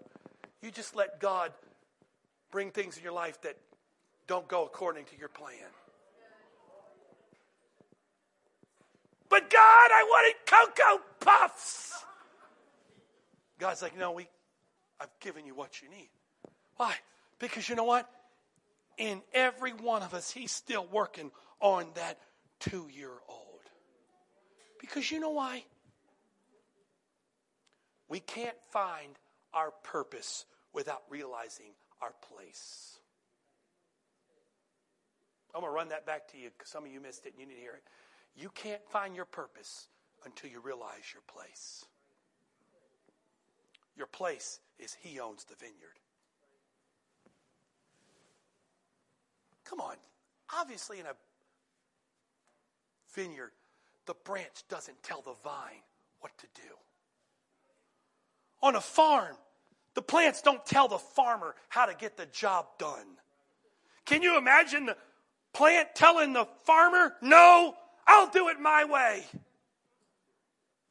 [0.61, 1.51] you just let God
[2.51, 3.57] bring things in your life that
[4.27, 5.69] don't go according to your plan.
[9.29, 11.93] But God, I wanted Cocoa Puffs.
[13.59, 14.27] God's like, no, we,
[14.99, 16.09] I've given you what you need.
[16.77, 16.95] Why?
[17.39, 18.09] Because you know what?
[18.97, 22.19] In every one of us, He's still working on that
[22.59, 23.61] two year old.
[24.79, 25.63] Because you know why?
[28.09, 29.17] We can't find
[29.53, 32.99] our purpose without realizing our place.
[35.53, 37.41] I'm going to run that back to you because some of you missed it and
[37.41, 37.83] you need to hear it.
[38.35, 39.87] You can't find your purpose
[40.25, 41.85] until you realize your place.
[43.95, 45.97] Your place is He owns the vineyard.
[49.65, 49.95] Come on.
[50.55, 51.15] Obviously, in a
[53.13, 53.51] vineyard,
[54.05, 55.81] the branch doesn't tell the vine
[56.19, 56.69] what to do.
[58.61, 59.35] On a farm,
[59.93, 63.05] the plants don't tell the farmer how to get the job done.
[64.05, 64.97] Can you imagine the
[65.53, 69.25] plant telling the farmer, no, I'll do it my way?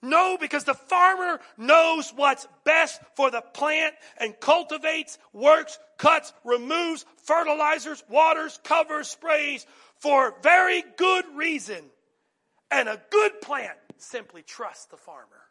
[0.03, 7.05] No, because the farmer knows what's best for the plant and cultivates, works, cuts, removes,
[7.25, 9.67] fertilizers, waters, covers, sprays
[9.99, 11.83] for very good reason.
[12.71, 15.46] And a good plant simply trusts the farmer.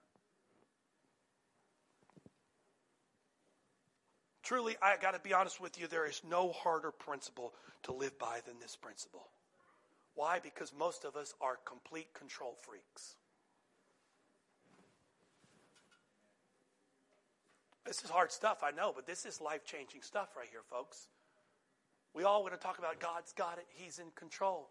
[4.45, 7.51] Truly, I got to be honest with you, there is no harder principle
[7.83, 9.27] to live by than this principle.
[10.13, 10.37] Why?
[10.39, 13.15] Because most of us are complete control freaks.
[17.87, 21.07] This is hard stuff, I know, but this is life changing stuff right here, folks.
[22.13, 24.69] We all want to talk about God's got it, He's in control.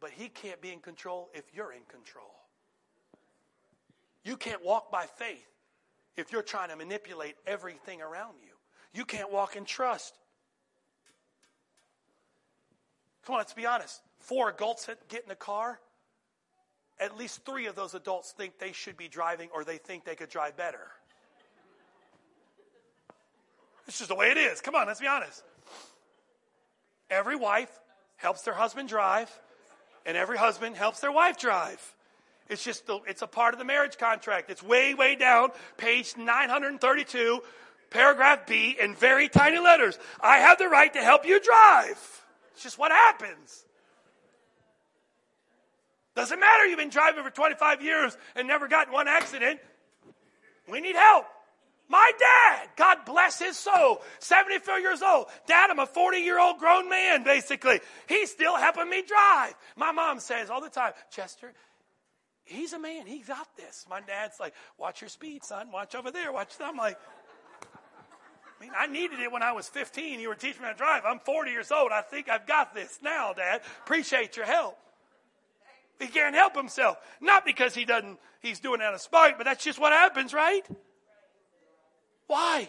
[0.00, 2.34] But He can't be in control if you're in control.
[4.24, 5.51] You can't walk by faith
[6.16, 8.52] if you're trying to manipulate everything around you.
[8.92, 10.18] You can't walk in trust.
[13.24, 14.00] Come on, let's be honest.
[14.18, 15.80] Four adults get in a car.
[17.00, 20.14] At least three of those adults think they should be driving or they think they
[20.14, 20.88] could drive better.
[23.88, 24.60] It's just the way it is.
[24.60, 25.42] Come on, let's be honest.
[27.10, 27.70] Every wife
[28.16, 29.30] helps their husband drive,
[30.06, 31.94] and every husband helps their wife drive.
[32.52, 34.50] It's just the, it's a part of the marriage contract.
[34.50, 37.40] It's way, way down, page 932,
[37.88, 39.98] paragraph B, in very tiny letters.
[40.20, 41.98] I have the right to help you drive.
[42.52, 43.64] It's just what happens.
[46.14, 49.58] Doesn't matter you've been driving for 25 years and never gotten one accident.
[50.70, 51.24] We need help.
[51.88, 55.26] My dad, God bless his soul, 74 years old.
[55.46, 57.80] Dad, I'm a 40 year old grown man, basically.
[58.08, 59.54] He's still helping me drive.
[59.74, 61.52] My mom says all the time, Chester,
[62.44, 63.06] he's a man.
[63.06, 63.86] He got this.
[63.88, 65.70] My dad's like, watch your speed, son.
[65.72, 66.32] Watch over there.
[66.32, 66.50] Watch.
[66.60, 66.98] I'm like,
[68.60, 70.20] I mean, I needed it when I was 15.
[70.20, 71.02] You were teaching me how to drive.
[71.06, 71.90] I'm 40 years old.
[71.92, 73.62] I think I've got this now, Dad.
[73.84, 74.78] Appreciate your help.
[75.98, 76.98] He can't help himself.
[77.20, 80.34] Not because he doesn't, he's doing it out of spite, but that's just what happens,
[80.34, 80.66] right?
[82.26, 82.68] Why?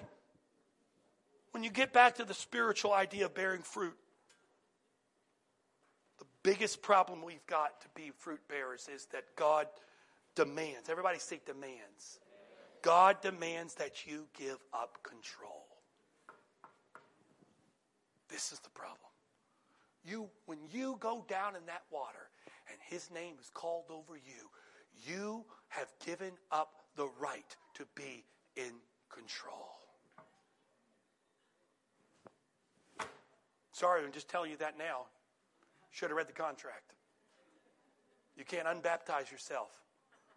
[1.52, 3.96] When you get back to the spiritual idea of bearing fruit,
[6.44, 9.68] biggest problem we've got to be fruit bearers is that God
[10.36, 10.90] demands.
[10.90, 12.20] Everybody say demands.
[12.82, 15.66] God demands that you give up control.
[18.30, 18.98] This is the problem.
[20.06, 22.30] You, when you go down in that water
[22.70, 24.50] and his name is called over you,
[25.08, 28.26] you have given up the right to be
[28.58, 28.74] in
[29.10, 29.70] control.
[33.72, 35.06] Sorry, I'm just telling you that now.
[35.94, 36.96] Should have read the contract.
[38.36, 39.70] You can't unbaptize yourself.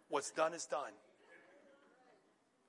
[0.07, 0.93] What's done is done.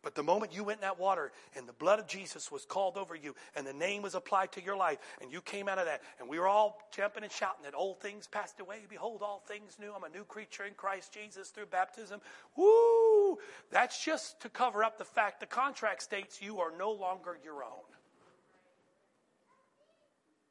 [0.03, 2.96] But the moment you went in that water and the blood of Jesus was called
[2.96, 5.85] over you and the name was applied to your life and you came out of
[5.85, 8.79] that and we were all jumping and shouting that old things passed away.
[8.88, 9.92] Behold, all things new.
[9.92, 12.20] I'm a new creature in Christ Jesus through baptism.
[12.57, 13.37] Woo!
[13.70, 17.62] That's just to cover up the fact the contract states you are no longer your
[17.64, 17.85] own.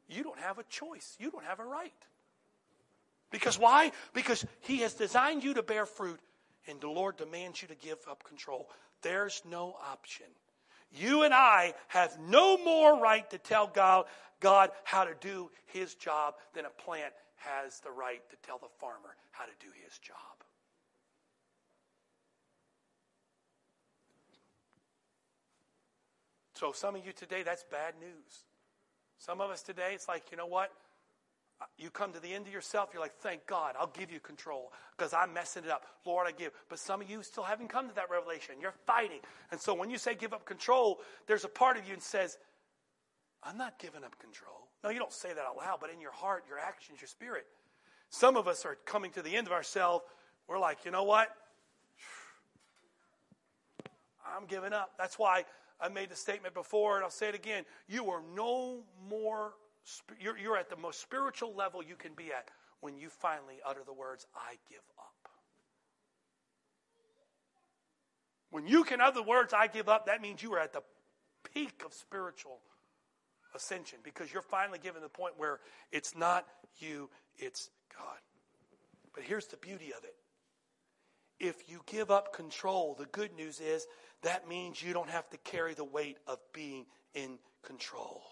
[0.07, 1.15] You don't have a choice.
[1.19, 1.93] You don't have a right.
[3.31, 3.91] Because why?
[4.13, 6.19] Because He has designed you to bear fruit
[6.67, 8.69] and the Lord demands you to give up control.
[9.01, 10.25] There's no option.
[10.91, 14.05] You and I have no more right to tell God,
[14.39, 18.69] God how to do his job than a plant has the right to tell the
[18.79, 20.15] farmer how to do his job.
[26.55, 28.45] So, some of you today, that's bad news.
[29.19, 30.71] Some of us today, it's like, you know what?
[31.77, 34.71] You come to the end of yourself, you're like, thank God, I'll give you control
[34.95, 35.85] because I'm messing it up.
[36.05, 36.51] Lord, I give.
[36.69, 38.55] But some of you still haven't come to that revelation.
[38.61, 39.19] You're fighting.
[39.51, 42.37] And so when you say give up control, there's a part of you that says,
[43.43, 44.67] I'm not giving up control.
[44.83, 47.45] No, you don't say that out loud, but in your heart, your actions, your spirit.
[48.09, 50.03] Some of us are coming to the end of ourselves.
[50.47, 51.29] We're like, you know what?
[54.35, 54.91] I'm giving up.
[54.97, 55.45] That's why
[55.79, 57.63] I made the statement before, and I'll say it again.
[57.87, 59.53] You are no more
[60.19, 62.49] you're, you're at the most spiritual level you can be at
[62.81, 65.31] when you finally utter the words, I give up.
[68.49, 70.81] When you can utter the words, I give up, that means you are at the
[71.53, 72.59] peak of spiritual
[73.55, 75.59] ascension because you're finally given the point where
[75.91, 76.45] it's not
[76.77, 78.17] you, it's God.
[79.13, 80.15] But here's the beauty of it.
[81.39, 83.87] If you give up control, the good news is
[84.23, 88.23] that means you don't have to carry the weight of being in control.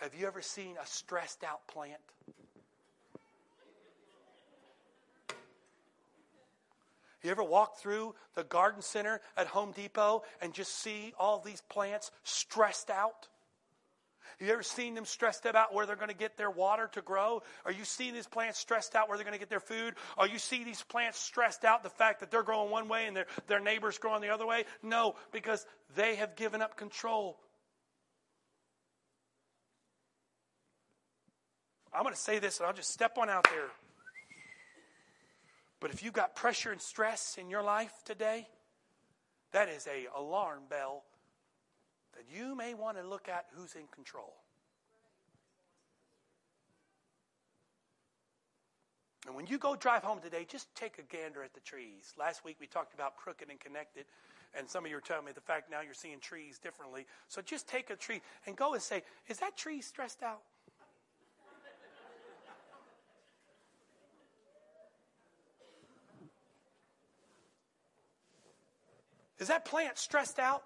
[0.00, 2.00] Have you ever seen a stressed out plant?
[7.22, 11.60] You ever walk through the garden center at Home Depot and just see all these
[11.62, 13.26] plants stressed out?
[14.38, 17.42] You ever seen them stressed about where they're going to get their water to grow?
[17.64, 19.94] Are you seeing these plants stressed out where they're going to get their food?
[20.16, 23.16] Are you see these plants stressed out the fact that they're growing one way and
[23.16, 24.64] their, their neighbors growing the other way?
[24.80, 27.36] No, because they have given up control.
[31.92, 33.70] I'm going to say this and I'll just step on out there.
[35.80, 38.48] But if you've got pressure and stress in your life today,
[39.52, 41.04] that is a alarm bell
[42.14, 44.34] that you may want to look at who's in control.
[49.26, 52.14] And when you go drive home today, just take a gander at the trees.
[52.18, 54.06] Last week we talked about crooked and connected,
[54.58, 57.06] and some of you are telling me the fact now you're seeing trees differently.
[57.28, 60.40] So just take a tree and go and say, Is that tree stressed out?
[69.38, 70.62] Is that plant stressed out?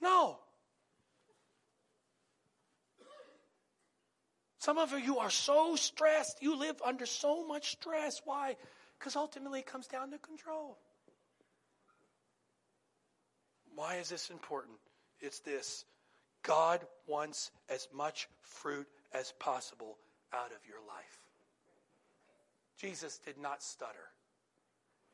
[0.00, 0.38] No.
[4.58, 6.42] Some of you are so stressed.
[6.42, 8.20] You live under so much stress.
[8.24, 8.56] Why?
[8.98, 10.78] Because ultimately it comes down to control.
[13.74, 14.78] Why is this important?
[15.20, 15.84] It's this
[16.42, 19.98] God wants as much fruit as possible
[20.32, 21.18] out of your life.
[22.78, 24.10] Jesus did not stutter.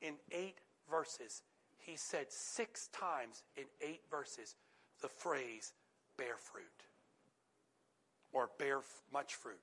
[0.00, 0.58] In eight
[0.90, 1.42] verses,
[1.84, 4.56] he said six times in eight verses
[5.00, 5.72] the phrase
[6.16, 6.64] bear fruit
[8.32, 8.80] or bear
[9.12, 9.60] much fruit.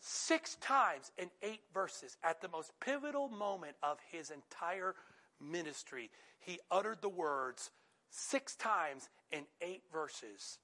[0.00, 4.94] Six times in eight verses, at the most pivotal moment of his entire
[5.40, 7.70] ministry, he uttered the words
[8.10, 10.58] six times in eight verses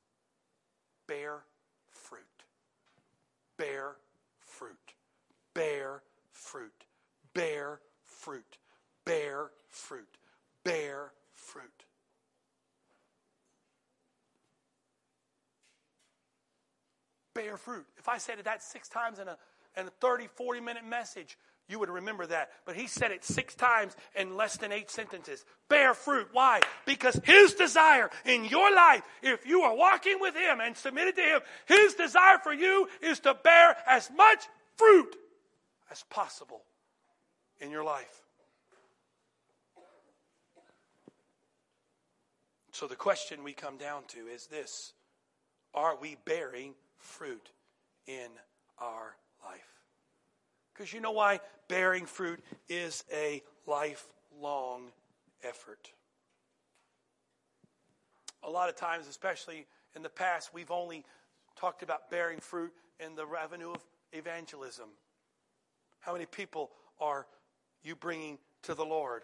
[1.08, 1.42] bear
[1.90, 2.22] fruit.
[3.58, 3.96] Bear
[4.38, 4.94] fruit.
[5.54, 6.84] Bear fruit.
[7.34, 7.80] Bear
[8.22, 8.58] fruit.
[9.04, 10.08] Bear fruit.
[10.64, 11.64] Bear fruit.
[17.34, 17.86] Bear fruit.
[17.98, 19.36] If I said that six times in a,
[19.76, 21.36] in a 30, 40 minute message,
[21.68, 22.50] you would remember that.
[22.64, 25.44] But he said it six times in less than eight sentences.
[25.68, 26.28] Bear fruit.
[26.32, 26.60] Why?
[26.84, 31.22] Because his desire in your life, if you are walking with him and submitted to
[31.22, 34.46] him, his desire for you is to bear as much
[34.76, 35.16] fruit
[35.90, 36.62] as possible
[37.62, 38.20] in your life.
[42.72, 44.92] So the question we come down to is this
[45.72, 47.50] Are we bearing fruit
[48.06, 48.28] in
[48.78, 49.60] our life?
[50.74, 51.38] Because you know why?
[51.68, 54.90] Bearing fruit is a lifelong
[55.44, 55.92] effort.
[58.42, 61.04] A lot of times, especially in the past, we've only
[61.56, 63.80] talked about bearing fruit in the revenue of
[64.12, 64.88] evangelism.
[66.00, 67.26] How many people are
[67.82, 69.22] you bringing to the Lord?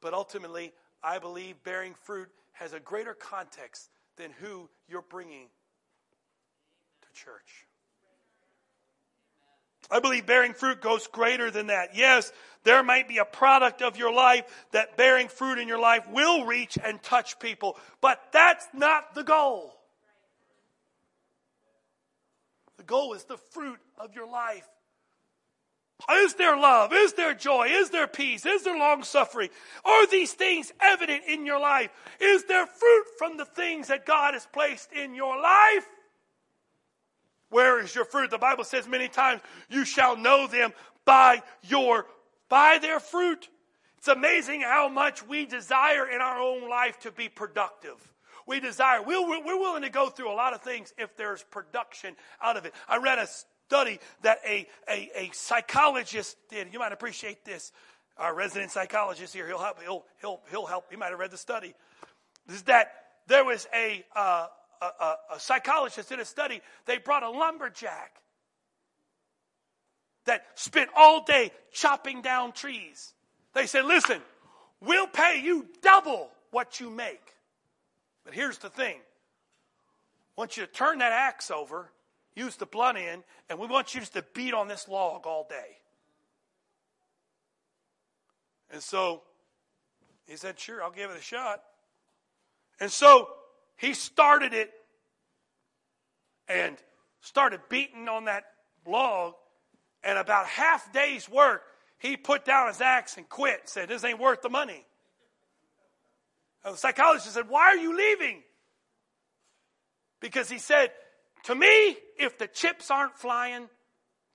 [0.00, 5.48] But ultimately, I believe bearing fruit has a greater context than who you're bringing
[7.02, 7.66] to church.
[9.90, 11.96] I believe bearing fruit goes greater than that.
[11.96, 12.30] Yes,
[12.64, 16.44] there might be a product of your life that bearing fruit in your life will
[16.44, 19.74] reach and touch people, but that's not the goal.
[22.76, 24.68] The goal is the fruit of your life
[26.12, 26.92] is there love?
[26.92, 27.68] Is there joy?
[27.70, 28.46] Is there peace?
[28.46, 29.50] Is there long suffering?
[29.84, 31.90] Are these things evident in your life?
[32.20, 35.86] Is there fruit from the things that God has placed in your life?
[37.50, 38.30] Where is your fruit?
[38.30, 40.72] The Bible says many times, you shall know them
[41.04, 42.06] by your,
[42.48, 43.48] by their fruit.
[43.96, 47.96] It's amazing how much we desire in our own life to be productive.
[48.46, 52.14] We desire, we're, we're willing to go through a lot of things if there's production
[52.40, 52.74] out of it.
[52.88, 53.26] I read a
[53.68, 56.72] study that a, a, a psychologist did.
[56.72, 57.70] You might appreciate this.
[58.16, 60.86] Our resident psychologist here, he'll help, he'll, he'll, he'll help.
[60.90, 61.74] You might have read the study.
[62.48, 62.92] Is that
[63.26, 64.46] there was a, uh,
[64.80, 66.62] a, a, a psychologist did a study.
[66.86, 68.22] They brought a lumberjack
[70.24, 73.12] that spent all day chopping down trees.
[73.52, 74.22] They said, listen,
[74.80, 77.34] we'll pay you double what you make.
[78.24, 78.96] But here's the thing.
[78.96, 81.90] I want you to turn that axe over
[82.34, 85.46] use the blunt end, and we want you just to beat on this log all
[85.48, 85.78] day.
[88.70, 89.22] And so
[90.26, 91.62] He said, Sure, I'll give it a shot.
[92.80, 93.28] And so
[93.76, 94.70] he started it
[96.48, 96.76] and
[97.20, 98.44] started beating on that
[98.86, 99.34] log.
[100.04, 101.62] And about half day's work,
[101.98, 103.68] he put down his axe and quit.
[103.68, 104.84] Said, This ain't worth the money.
[106.64, 108.42] And the psychologist said, Why are you leaving?
[110.20, 110.90] Because he said,
[111.44, 113.68] To me, if the chips aren't flying,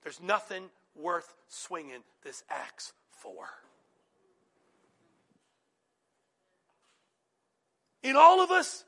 [0.02, 3.46] there's nothing worth swinging this axe for.
[8.02, 8.84] In all of us,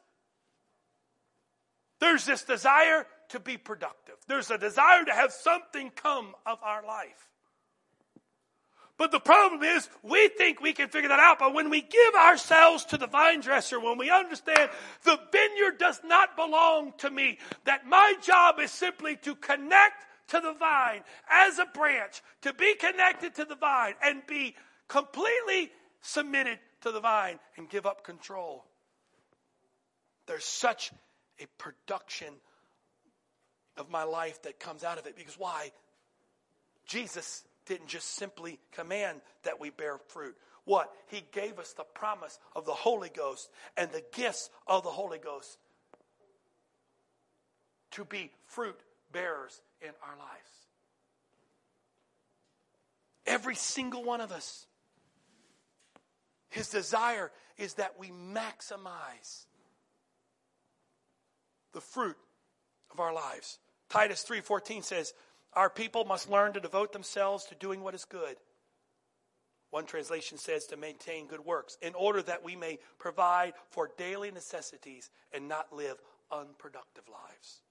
[2.01, 4.17] there's this desire to be productive.
[4.29, 7.31] There's a desire to have something come of our life.
[8.99, 11.39] But the problem is, we think we can figure that out.
[11.39, 14.71] But when we give ourselves to the vine dresser, when we understand
[15.05, 20.41] the vineyard does not belong to me, that my job is simply to connect to
[20.41, 24.55] the vine as a branch, to be connected to the vine and be
[24.89, 25.71] completely
[26.01, 28.65] submitted to the vine and give up control.
[30.27, 30.91] There's such
[31.39, 32.33] a production
[33.77, 35.17] of my life that comes out of it.
[35.17, 35.71] Because why?
[36.87, 40.37] Jesus didn't just simply command that we bear fruit.
[40.65, 40.91] What?
[41.09, 45.19] He gave us the promise of the Holy Ghost and the gifts of the Holy
[45.19, 45.59] Ghost
[47.93, 48.77] to be fruit
[49.13, 50.51] bearers in our lives.
[53.27, 54.67] Every single one of us.
[56.49, 59.47] His desire is that we maximize
[61.73, 62.17] the fruit
[62.91, 63.59] of our lives.
[63.89, 65.13] Titus 3:14 says,
[65.57, 68.39] "Our people must learn to devote themselves to doing what is good."
[69.71, 74.31] One translation says to maintain good works in order that we may provide for daily
[74.31, 76.01] necessities and not live
[76.31, 77.63] unproductive lives.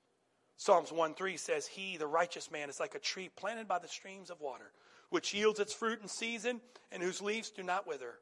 [0.57, 4.29] Psalms 1:3 says, "He, the righteous man, is like a tree planted by the streams
[4.29, 4.73] of water,
[5.09, 6.61] which yields its fruit in season
[6.91, 8.19] and whose leaves do not wither.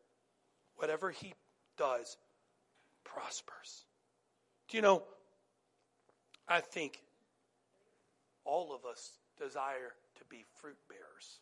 [0.76, 1.34] Whatever he
[1.78, 2.18] does
[3.04, 3.86] prospers."
[4.68, 5.08] Do you know
[6.48, 7.02] I think
[8.44, 11.40] all of us desire to be fruit bearers.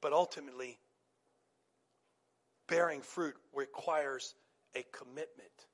[0.00, 0.78] But ultimately,
[2.68, 4.34] bearing fruit requires
[4.74, 5.66] a commitment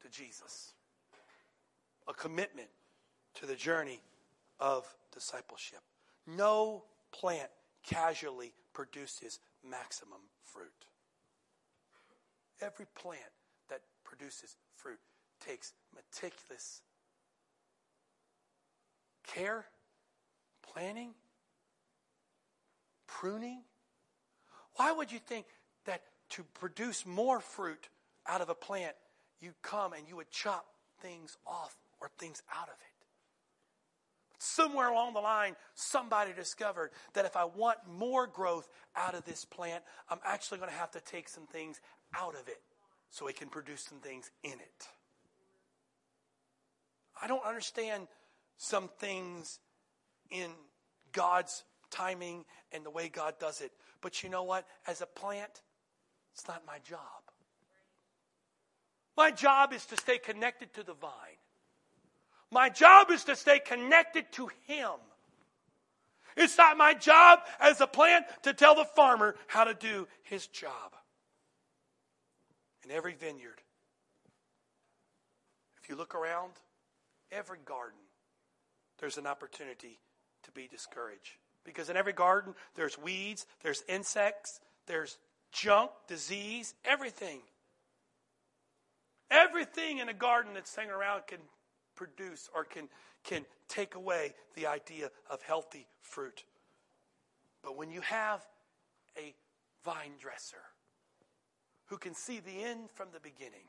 [0.00, 0.72] to Jesus,
[2.06, 2.68] a commitment
[3.34, 4.00] to the journey
[4.60, 5.80] of discipleship.
[6.26, 7.50] No plant
[7.84, 10.70] casually produces maximum fruit.
[12.60, 13.20] Every plant
[13.68, 14.98] that produces fruit
[15.40, 16.82] takes meticulous
[19.26, 19.66] care,
[20.72, 21.14] planning,
[23.06, 23.62] pruning.
[24.76, 25.46] Why would you think
[25.86, 27.88] that to produce more fruit
[28.26, 28.94] out of a plant,
[29.40, 30.66] you'd come and you would chop
[31.00, 32.98] things off or things out of it?
[34.38, 39.44] Somewhere along the line, somebody discovered that if I want more growth out of this
[39.44, 41.80] plant, I'm actually going to have to take some things
[42.14, 42.60] out of it
[43.10, 44.88] so it can produce some things in it.
[47.22, 48.08] I don't understand
[48.56, 49.58] some things
[50.30, 50.50] in
[51.12, 53.72] God's timing and the way God does it.
[54.00, 54.66] But you know what?
[54.86, 55.62] As a plant,
[56.34, 57.00] it's not my job.
[59.16, 61.10] My job is to stay connected to the vine.
[62.50, 64.92] My job is to stay connected to Him.
[66.38, 70.46] It's not my job as a plant to tell the farmer how to do his
[70.46, 70.94] job.
[72.84, 73.60] In every vineyard,
[75.82, 76.52] if you look around,
[77.32, 77.98] every garden,
[78.98, 79.98] there's an opportunity
[80.44, 81.36] to be discouraged.
[81.64, 85.18] Because in every garden, there's weeds, there's insects, there's
[85.52, 87.40] junk, disease, everything.
[89.30, 91.38] Everything in a garden that's hanging around can
[91.94, 92.88] produce or can,
[93.24, 96.44] can take away the idea of healthy fruit.
[97.62, 98.46] But when you have
[99.16, 99.34] a
[99.84, 100.62] vine dresser
[101.86, 103.68] who can see the end from the beginning,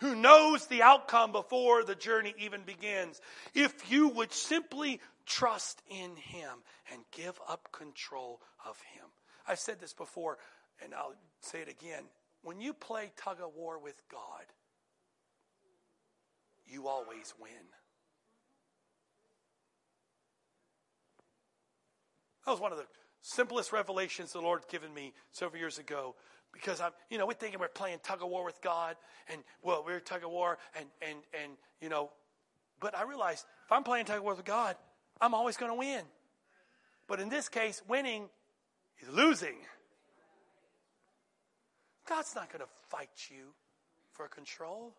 [0.00, 3.20] who knows the outcome before the journey even begins,
[3.54, 6.50] if you would simply trust in Him
[6.92, 9.04] and give up control of Him.
[9.46, 10.38] I've said this before,
[10.82, 12.04] and I'll say it again.
[12.42, 14.44] When you play tug of war with God,
[16.66, 17.50] you always win.
[22.44, 22.86] That was one of the
[23.20, 26.14] simplest revelations the Lord given me several years ago
[26.52, 28.96] because I'm, you know, we're thinking we're playing tug of war with God,
[29.30, 32.10] and well, we're tug of war, and and and you know,
[32.80, 34.76] but I realized if I'm playing tug of war with God,
[35.20, 36.02] I'm always going to win.
[37.06, 38.28] But in this case, winning
[39.00, 39.56] is losing.
[42.08, 43.52] God's not going to fight you
[44.12, 44.94] for control.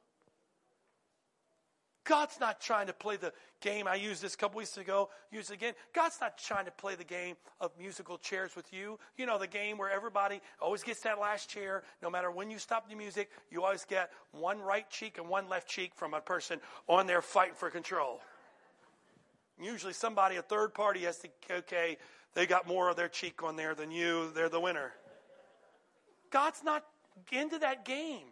[2.09, 3.31] God's not trying to play the
[3.61, 3.87] game.
[3.87, 5.75] I used this a couple weeks ago, use it again.
[5.93, 8.97] God's not trying to play the game of musical chairs with you.
[9.15, 11.83] You know, the game where everybody always gets that last chair.
[12.01, 15.47] No matter when you stop the music, you always get one right cheek and one
[15.49, 18.21] left cheek from a person on there fighting for control.
[19.61, 21.99] Usually somebody, a third party, has to, okay,
[22.33, 24.93] they got more of their cheek on there than you, they're the winner.
[26.31, 26.83] God's not
[27.31, 28.25] into that game.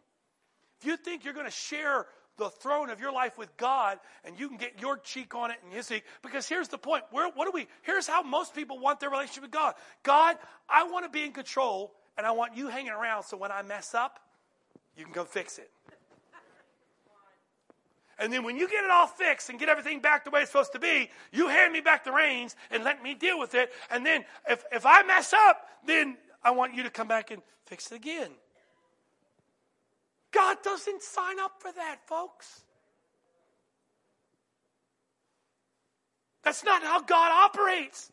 [0.81, 2.07] If you think you're going to share
[2.37, 5.57] the throne of your life with God and you can get your cheek on it
[5.63, 6.03] and his cheek.
[6.21, 7.03] Because here's the point.
[7.11, 9.75] Where, what do we, here's how most people want their relationship with God.
[10.03, 10.37] God,
[10.69, 13.61] I want to be in control and I want you hanging around so when I
[13.61, 14.19] mess up,
[14.95, 15.69] you can come fix it.
[18.19, 20.51] And then when you get it all fixed and get everything back the way it's
[20.51, 23.71] supposed to be, you hand me back the reins and let me deal with it.
[23.91, 27.41] And then if, if I mess up, then I want you to come back and
[27.65, 28.31] fix it again.
[30.31, 32.61] God doesn't sign up for that, folks.
[36.43, 38.11] That's not how God operates.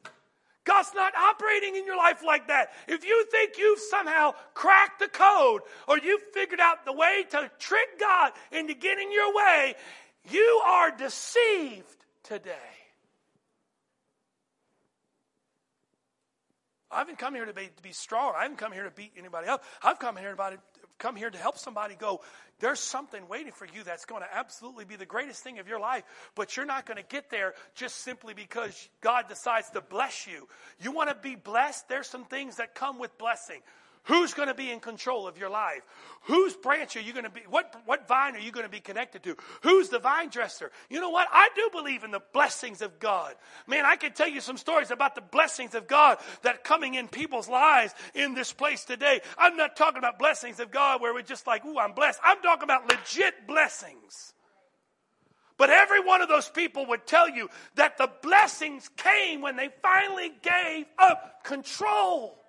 [0.65, 2.73] God's not operating in your life like that.
[2.89, 7.51] If you think you've somehow cracked the code or you've figured out the way to
[7.59, 9.75] trick God into getting your way,
[10.31, 12.55] you are deceived today.
[16.91, 18.35] I haven't come here to be, to be strong.
[18.37, 19.65] I haven't come here to beat anybody up.
[19.83, 20.55] I've come here about
[20.99, 22.21] come here to help somebody go,
[22.61, 25.81] there's something waiting for you that's going to absolutely be the greatest thing of your
[25.81, 30.27] life, but you're not going to get there just simply because God decides to bless
[30.27, 30.49] you.
[30.81, 31.89] You want to be blessed?
[31.89, 33.61] There's some things that come with blessing.
[34.05, 35.81] Who's going to be in control of your life?
[36.25, 37.41] Whose branch are you going to be?
[37.49, 39.37] What, what vine are you going to be connected to?
[39.63, 40.71] Who's the vine dresser?
[40.91, 41.27] You know what?
[41.33, 43.35] I do believe in the blessings of God.
[43.67, 47.09] Man, I can tell you some stories about the blessings of God that coming in
[47.09, 49.23] people's lives in this place today.
[49.39, 52.21] I'm not talking about blessings of God where we're just like, ooh, I'm blessed.
[52.23, 54.35] I'm talking about legit blessings.
[55.57, 59.71] But every one of those people would tell you that the blessings came when they
[59.83, 62.44] finally gave up control.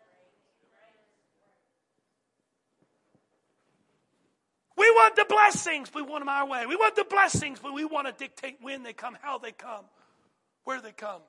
[4.78, 6.66] We want the blessings, we want them our way.
[6.66, 9.86] We want the blessings, but we want to dictate when they come, how they come,
[10.66, 11.22] where they come.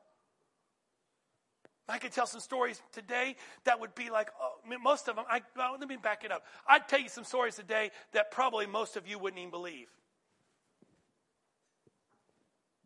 [1.88, 5.14] I could tell some stories today that would be like, oh, I mean, most of
[5.14, 6.44] them, I, well, let me back it up.
[6.66, 9.86] I'd tell you some stories today that probably most of you wouldn't even believe.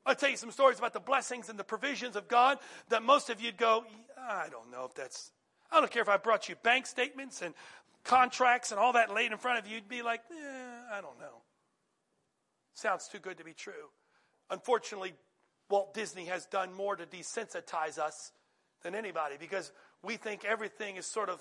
[0.04, 2.58] I'll tell you some stories about the blessings and the provisions of God
[2.88, 3.84] that most of you'd go,
[4.18, 5.30] I don't know if that's,
[5.70, 7.54] I don't care if I brought you bank statements and
[8.05, 11.18] contracts and all that laid in front of you, you'd be like, eh, I don't
[11.18, 11.42] know.
[12.74, 13.90] Sounds too good to be true.
[14.51, 15.14] Unfortunately,
[15.68, 18.32] Walt Disney has done more to desensitize us
[18.82, 19.70] than anybody because
[20.03, 21.40] we think everything is sort of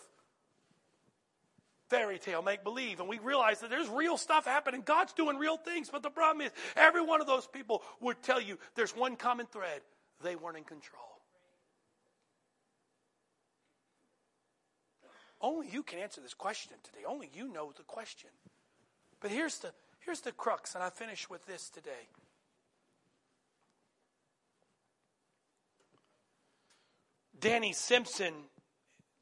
[1.89, 2.99] fairy tale, make believe.
[2.99, 4.83] And we realize that there's real stuff happening.
[4.85, 5.89] God's doing real things.
[5.89, 9.47] But the problem is, every one of those people would tell you there's one common
[9.47, 9.81] thread
[10.21, 11.08] they weren't in control.
[15.41, 17.05] Only you can answer this question today.
[17.07, 18.29] Only you know the question.
[19.21, 22.09] But here's the, here's the crux, and I finish with this today.
[27.39, 28.33] Danny Simpson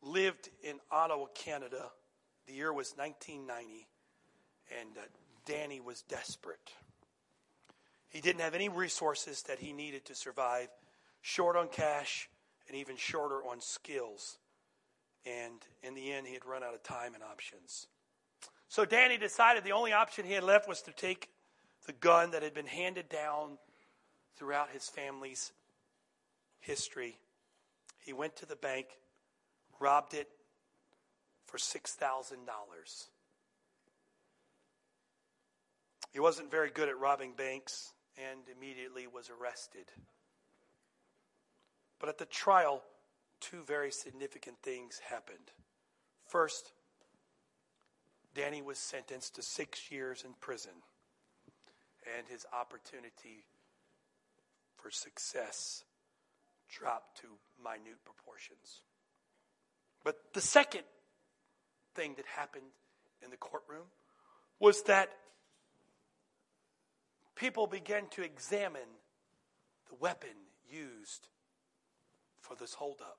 [0.02, 1.92] lived in Ottawa, Canada.
[2.48, 3.88] The year was 1990,
[4.80, 5.02] and uh,
[5.46, 6.72] Danny was desperate.
[8.10, 10.70] He didn't have any resources that he needed to survive,
[11.22, 12.30] short on cash,
[12.68, 14.38] and even shorter on skills.
[15.26, 17.88] And in the end, he had run out of time and options.
[18.70, 21.30] So Danny decided the only option he had left was to take
[21.86, 23.58] the gun that had been handed down
[24.38, 25.52] throughout his family's
[26.60, 27.18] history.
[28.06, 28.88] He went to the bank,
[29.80, 30.28] robbed it
[31.46, 32.36] for $6,000.
[36.12, 39.86] He wasn't very good at robbing banks and immediately was arrested.
[42.00, 42.84] But at the trial,
[43.40, 45.52] two very significant things happened.
[46.26, 46.72] First,
[48.36, 50.72] Danny was sentenced to six years in prison,
[52.18, 53.46] and his opportunity
[54.76, 55.84] for success
[56.70, 57.28] dropped to
[57.64, 58.82] minute proportions.
[60.04, 60.84] But the second
[61.96, 62.72] thing that happened
[63.24, 63.88] in the courtroom
[64.60, 65.10] was that
[67.36, 68.82] people began to examine
[69.90, 70.30] the weapon
[70.70, 71.28] used
[72.42, 73.18] for this holdup.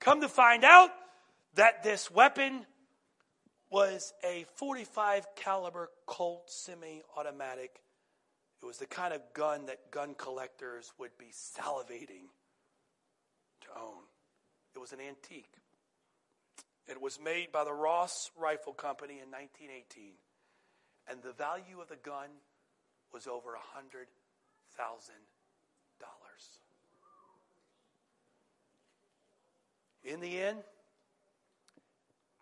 [0.00, 0.90] Come to find out
[1.54, 2.64] that this weapon
[3.70, 7.80] was a 45 caliber Colt semi-automatic.
[8.62, 12.30] It was the kind of gun that gun collectors would be salivating
[13.62, 14.02] to own.
[14.74, 15.52] It was an antique.
[16.88, 20.12] It was made by the Ross Rifle Company in 1918,
[21.10, 22.28] and the value of the gun
[23.12, 24.06] was over $100,000
[30.08, 30.60] In the end,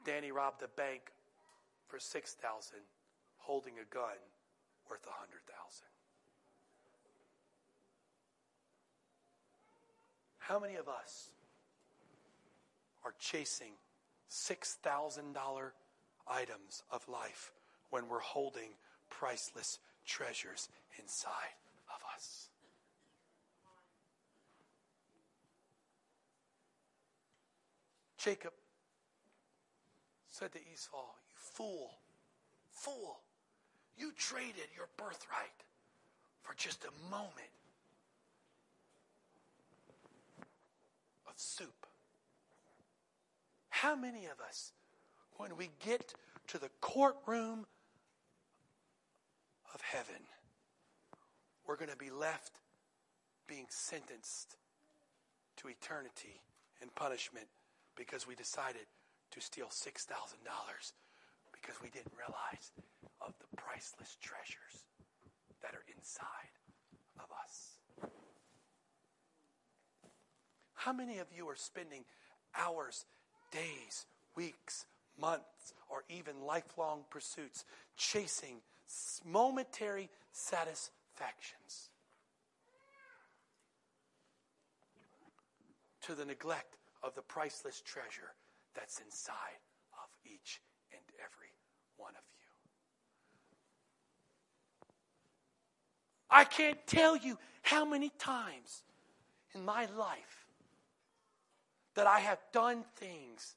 [0.04, 1.10] Danny robbed a bank
[1.88, 2.78] for six thousand,
[3.38, 4.16] holding a gun
[4.88, 5.88] worth a hundred thousand.
[10.38, 11.30] How many of us
[13.04, 13.72] are chasing
[14.30, 15.70] $6,000
[16.28, 17.52] items of life
[17.90, 18.70] when we're holding
[19.10, 20.68] priceless treasures
[21.00, 21.56] inside
[21.92, 22.50] of us?
[28.18, 28.52] Jacob
[30.28, 31.90] said to Esau, You fool,
[32.70, 33.20] fool,
[33.96, 35.64] you traded your birthright
[36.42, 37.32] for just a moment
[41.26, 41.86] of soup.
[43.70, 44.72] How many of us,
[45.36, 46.14] when we get
[46.48, 47.66] to the courtroom
[49.74, 50.22] of heaven,
[51.66, 52.60] we're going to be left
[53.46, 54.56] being sentenced
[55.56, 56.40] to eternity
[56.80, 57.46] and punishment
[57.96, 58.86] because we decided
[59.30, 60.06] to steal $6,000
[61.52, 62.72] because we didn't realize
[63.20, 64.84] of the priceless treasures
[65.62, 66.52] that are inside
[67.18, 68.10] of us.
[70.74, 72.04] How many of you are spending
[72.56, 73.06] hours
[73.50, 74.86] days, weeks,
[75.20, 77.64] months, or even lifelong pursuits,
[77.96, 78.60] chasing
[79.24, 81.90] momentary satisfactions
[86.02, 86.75] to the neglect
[87.06, 88.34] of the priceless treasure
[88.74, 89.60] that's inside
[89.92, 90.60] of each
[90.92, 91.52] and every
[91.96, 92.46] one of you.
[96.28, 98.82] I can't tell you how many times
[99.54, 100.46] in my life
[101.94, 103.54] that I have done things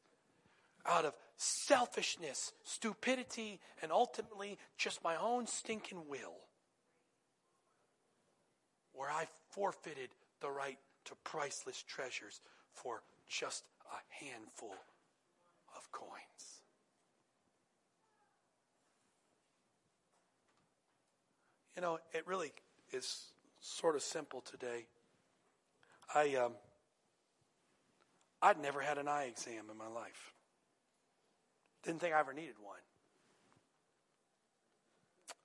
[0.86, 6.38] out of selfishness, stupidity, and ultimately just my own stinking will,
[8.94, 12.42] where I forfeited the right to priceless treasures
[12.72, 14.76] for just a handful
[15.78, 16.62] of coins.
[21.76, 22.52] You know, it really
[22.92, 23.28] is
[23.62, 24.88] sort of simple today.
[26.14, 26.54] I um,
[28.42, 30.34] I'd never had an eye exam in my life.
[31.84, 32.80] Didn't think I ever needed one.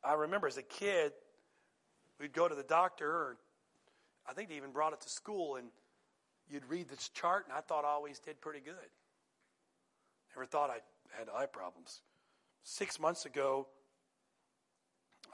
[0.03, 1.13] I remember as a kid,
[2.21, 3.37] we'd go to the doctor, or
[4.29, 5.69] I think they even brought it to school, and
[6.51, 8.75] you'd read this chart, and I thought I always did pretty good.
[10.35, 10.79] Never thought I
[11.19, 12.01] had eye problems.
[12.63, 13.67] Six months ago,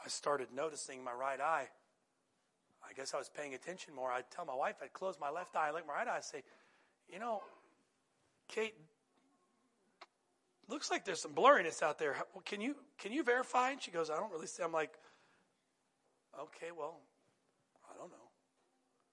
[0.04, 1.68] I started noticing my right eye.
[2.88, 4.10] I guess I was paying attention more.
[4.10, 6.42] I'd tell my wife, I'd close my left eye, look my right eye, I'd say,
[7.12, 7.42] you know,
[8.48, 8.74] Kate,
[10.68, 12.16] looks like there's some blurriness out there.
[12.44, 13.70] Can you can you verify?
[13.70, 14.62] And she goes, I don't really see.
[14.62, 14.92] I'm like,
[16.38, 17.09] okay, well, I.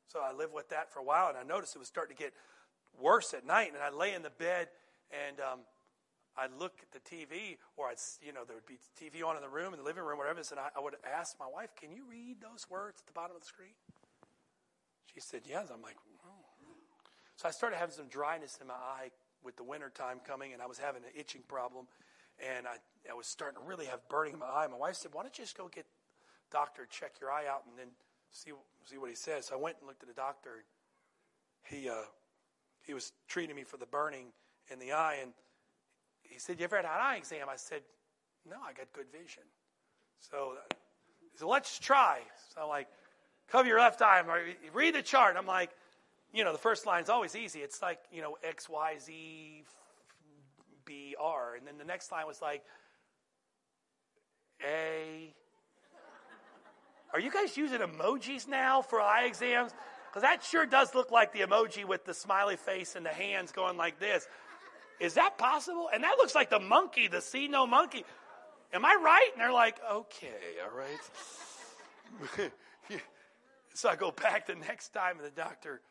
[0.07, 2.23] So I lived with that for a while, and I noticed it was starting to
[2.23, 2.33] get
[2.99, 3.71] worse at night.
[3.73, 4.69] And I'd lay in the bed,
[5.11, 5.59] and um,
[6.37, 9.41] I'd look at the TV, or I'd, you know, there would be TV on in
[9.41, 10.39] the room, in the living room, whatever.
[10.39, 13.35] And I, I would ask my wife, "Can you read those words at the bottom
[13.35, 13.75] of the screen?"
[15.13, 15.97] She said, "Yes." I'm like,
[17.35, 19.11] so I started having some dryness in my eye
[19.43, 21.85] with the winter time coming, and I was having an itching problem,
[22.39, 22.77] and I,
[23.09, 24.67] I was starting to really have burning in my eye.
[24.67, 25.85] My wife said, "Why don't you just go get
[26.49, 27.87] doctor, check your eye out, and then
[28.37, 28.51] see
[28.85, 30.63] see what he says?" So I went and looked at the doctor.
[31.63, 32.03] He uh,
[32.85, 34.27] he was treating me for the burning
[34.71, 35.33] in the eye, and
[36.21, 37.81] he said, "You ever had an eye exam?" I said,
[38.49, 39.43] "No, I got good vision."
[40.19, 40.53] So
[41.31, 42.21] he said, "Let's try."
[42.53, 42.87] So I'm like,
[43.49, 45.35] "Cover your left eye." Like, read the chart.
[45.37, 45.71] I'm like
[46.33, 47.59] you know, the first line's always easy.
[47.59, 49.63] It's like, you know, X, Y, Z,
[50.85, 51.55] B, R.
[51.55, 52.63] And then the next line was like,
[54.63, 55.33] A.
[57.13, 59.73] Are you guys using emojis now for eye exams?
[60.09, 63.51] Because that sure does look like the emoji with the smiley face and the hands
[63.51, 64.27] going like this.
[64.99, 65.89] Is that possible?
[65.93, 68.03] And that looks like the monkey, the see no monkey.
[68.73, 69.29] Am I right?
[69.33, 72.51] And they're like, okay, all right.
[73.73, 75.81] so I go back the next time, and the doctor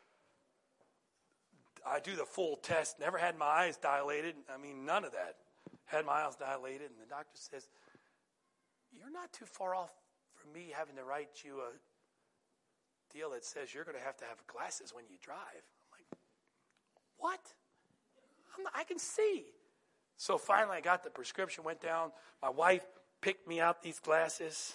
[1.89, 4.35] I do the full test, never had my eyes dilated.
[4.53, 5.35] I mean, none of that.
[5.85, 7.67] Had my eyes dilated, and the doctor says,
[8.91, 9.91] You're not too far off
[10.53, 14.37] me having to write you a deal that says you're going to have to have
[14.47, 15.37] glasses when you drive.
[15.37, 16.19] I'm like,
[17.17, 17.39] What?
[18.63, 19.45] Not, i can see.
[20.17, 22.11] So finally, I got the prescription, went down.
[22.41, 22.85] My wife
[23.21, 24.73] picked me out these glasses.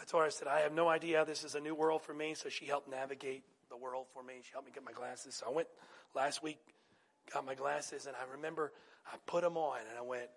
[0.00, 1.24] I told her, I said, I have no idea.
[1.24, 2.34] This is a new world for me.
[2.34, 4.34] So she helped navigate the world for me.
[4.42, 5.36] She helped me get my glasses.
[5.36, 5.68] So I went
[6.14, 6.58] last week,
[7.32, 8.72] got my glasses, and I remember
[9.06, 10.28] I put them on and I went,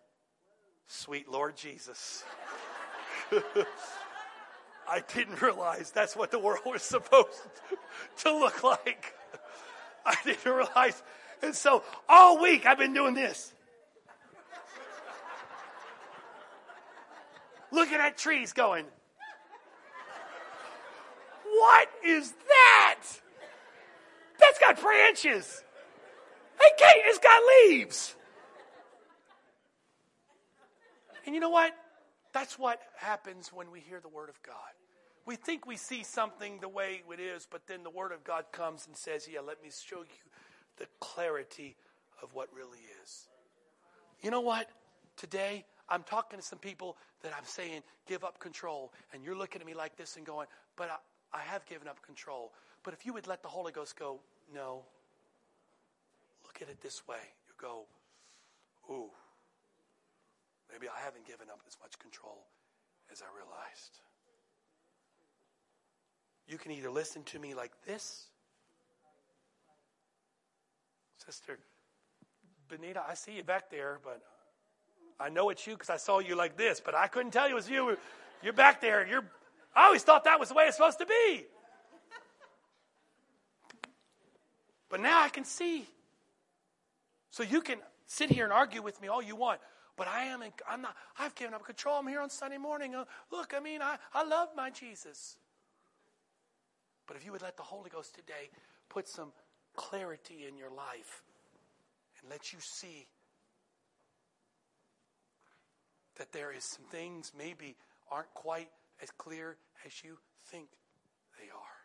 [0.87, 2.23] Sweet Lord Jesus.
[4.89, 7.41] I didn't realize that's what the world was supposed
[8.19, 9.13] to look like.
[10.05, 11.01] I didn't realize.
[11.41, 13.53] And so all week I've been doing this.
[17.71, 18.85] Looking at trees going,
[21.43, 23.01] What is that?
[24.39, 25.63] That's got branches.
[26.59, 28.15] Hey, Kate, it's got leaves.
[31.25, 31.73] And you know what?
[32.33, 34.55] That's what happens when we hear the Word of God.
[35.25, 38.45] We think we see something the way it is, but then the Word of God
[38.51, 40.31] comes and says, Yeah, let me show you
[40.77, 41.77] the clarity
[42.21, 43.27] of what really is.
[44.21, 44.67] You know what?
[45.15, 48.91] Today, I'm talking to some people that I'm saying, give up control.
[49.13, 52.01] And you're looking at me like this and going, but I, I have given up
[52.01, 52.51] control.
[52.83, 54.19] But if you would let the Holy Ghost go,
[54.53, 54.83] no.
[56.45, 57.17] Look at it this way.
[57.47, 57.83] You go,
[58.89, 59.09] ooh,
[60.73, 62.47] maybe I haven't given up as much control
[63.11, 63.99] as I realized.
[66.47, 68.25] You can either listen to me like this,
[71.25, 71.59] Sister
[72.67, 74.21] Benita, I see you back there, but
[75.19, 77.53] I know it's you because I saw you like this, but I couldn't tell you
[77.53, 77.97] it was you.
[78.41, 79.07] You're back there.
[79.07, 79.23] You're,
[79.75, 81.45] I always thought that was the way it's supposed to be.
[84.89, 85.85] But now I can see.
[87.29, 89.59] So you can sit here and argue with me all you want,
[89.95, 90.41] but I am.
[90.41, 90.95] In, I'm not.
[91.19, 91.99] I've given up control.
[91.99, 92.95] I'm here on Sunday morning.
[92.95, 95.37] Uh, look, I mean, I, I love my Jesus.
[97.07, 98.49] But if you would let the Holy Ghost today
[98.89, 99.31] put some
[99.75, 101.23] clarity in your life
[102.21, 103.07] and let you see
[106.17, 107.75] that there is some things maybe
[108.11, 108.69] aren't quite
[109.01, 110.67] as clear as you think
[111.39, 111.83] they are.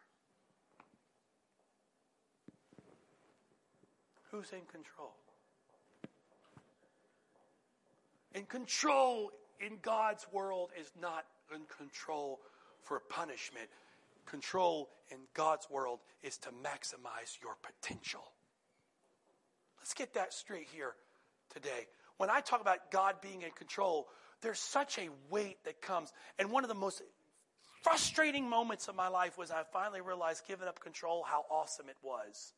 [4.30, 5.14] Who's in control?
[8.34, 11.24] In control in God's world is not
[11.54, 12.40] in control
[12.82, 13.68] for punishment
[14.28, 18.24] control in God's world is to maximize your potential.
[19.80, 20.94] Let's get that straight here
[21.52, 21.86] today.
[22.18, 24.08] When I talk about God being in control,
[24.42, 26.12] there's such a weight that comes.
[26.38, 27.02] And one of the most
[27.82, 31.96] frustrating moments of my life was I finally realized giving up control how awesome it
[32.02, 32.52] was.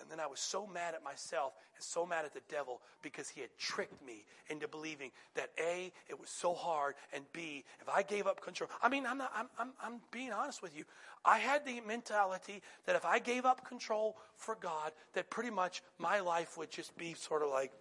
[0.00, 3.28] And then I was so mad at myself and so mad at the devil because
[3.28, 7.88] he had tricked me into believing that A, it was so hard, and B, if
[7.88, 8.68] I gave up control.
[8.82, 10.84] I mean, I'm, not, I'm, I'm, I'm being honest with you.
[11.24, 15.82] I had the mentality that if I gave up control for God, that pretty much
[15.98, 17.72] my life would just be sort of like,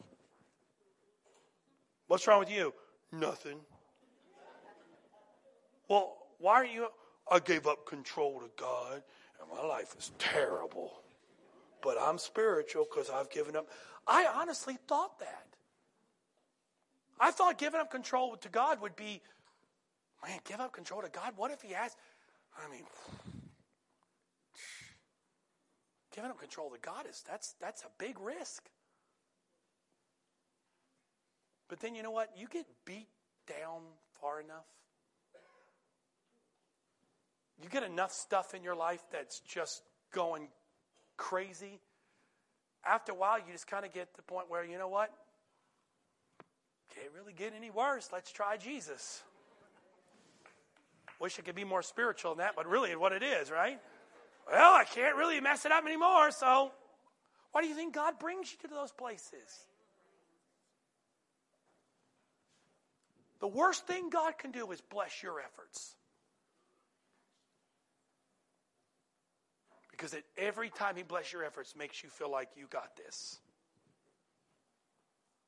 [2.07, 2.74] what's wrong with you?
[3.11, 3.59] Nothing.
[5.89, 6.88] Well, why are you?
[7.30, 9.03] I gave up control to God,
[9.41, 10.93] and my life is terrible
[11.86, 13.69] but I'm spiritual because I've given up.
[14.07, 15.45] I honestly thought that.
[17.19, 19.21] I thought giving up control to God would be,
[20.27, 21.33] man, give up control to God.
[21.38, 21.95] What if He has,
[22.57, 22.83] I mean,
[26.13, 28.63] giving up control to God is that's that's a big risk.
[31.69, 32.31] But then you know what?
[32.36, 33.07] You get beat
[33.47, 33.81] down
[34.19, 34.65] far enough.
[37.61, 40.49] You get enough stuff in your life that's just going
[41.18, 41.80] crazy.
[42.86, 45.11] After a while, you just kind of get to the point where, you know what?
[46.93, 48.09] Can't really get any worse.
[48.13, 49.24] Let's try Jesus.
[51.20, 53.80] Wish it could be more spiritual than that, but really what it is, right?
[54.51, 56.72] Well, I can't really mess it up anymore, so
[57.51, 59.66] why do you think God brings you to those places?
[63.39, 65.95] The worst thing God can do is bless your efforts.
[69.95, 73.39] Because every time He blesses your efforts, makes you feel like you got this.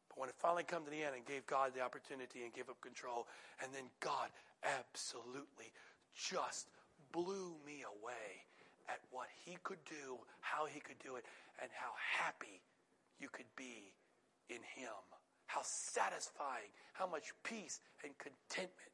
[0.08, 2.70] But when it finally come to the end and gave God the opportunity and gave
[2.70, 3.28] up control,
[3.62, 4.30] and then God
[4.64, 5.74] absolutely
[6.16, 6.70] just
[7.12, 8.48] blew me away
[8.88, 11.26] at what He could do, how He could do it,
[11.62, 11.92] and how
[12.24, 12.62] happy
[13.20, 13.92] you could be
[14.50, 14.96] in Him.
[15.48, 18.92] How satisfying, how much peace and contentment.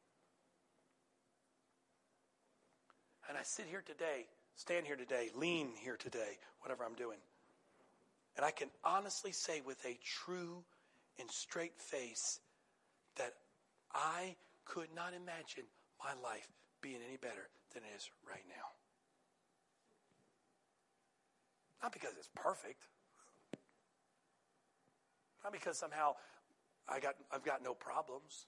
[3.28, 4.26] And I sit here today
[4.56, 7.18] stand here today, lean here today, whatever I'm doing.
[8.36, 10.64] And I can honestly say with a true
[11.20, 12.40] and straight face
[13.16, 13.34] that
[13.94, 15.64] I could not imagine
[16.02, 16.48] my life
[16.80, 18.66] being any better than it is right now.
[21.82, 22.82] Not because it's perfect.
[25.44, 26.14] Not because somehow
[26.88, 28.46] I got, I've got no problems,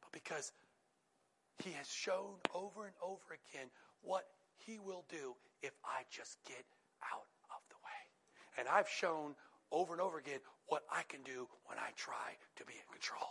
[0.00, 0.50] but because
[1.62, 3.68] He has shown over and over again
[4.02, 4.24] what
[4.58, 6.64] he will do if I just get
[7.12, 8.58] out of the way.
[8.58, 9.34] And I've shown
[9.72, 13.28] over and over again what I can do when I try to be in control.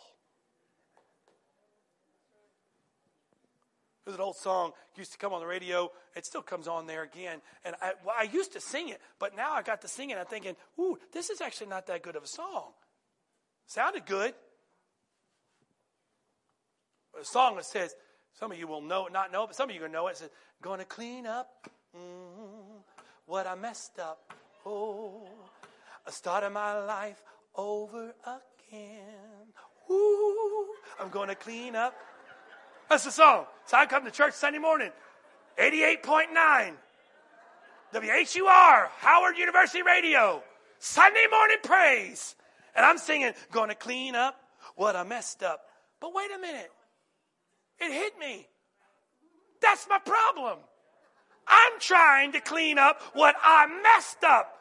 [4.06, 5.90] There's an old song used to come on the radio.
[6.16, 7.40] It still comes on there again.
[7.64, 10.18] And I, well, I used to sing it, but now I got to sing it.
[10.18, 12.72] I'm thinking, ooh, this is actually not that good of a song.
[13.66, 14.34] Sounded good.
[17.20, 17.96] A song that says,
[18.40, 20.12] some of you will know, not know, it, but some of you will know it.
[20.12, 20.30] It says,
[20.62, 22.82] "Gonna clean up mm,
[23.26, 24.34] what I messed up.
[24.66, 25.28] Oh,
[26.08, 27.22] I started my life
[27.56, 29.54] over again.
[29.90, 30.68] Ooh,
[31.00, 31.96] I'm gonna clean up."
[32.90, 33.46] That's the song.
[33.66, 34.92] So I come to church Sunday morning,
[35.58, 36.76] 88.9.
[37.94, 40.42] WHUR, Howard University Radio,
[40.80, 42.36] Sunday morning praise.
[42.76, 44.40] And I'm singing, gonna clean up
[44.76, 45.62] what I messed up.
[46.00, 46.72] But wait a minute.
[47.80, 48.48] It hit me.
[49.62, 50.60] That's my problem.
[51.48, 54.60] I'm trying to clean up what I messed up.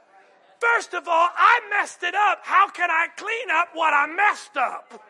[0.61, 2.41] First of all, I messed it up.
[2.43, 5.05] How can I clean up what I messed up?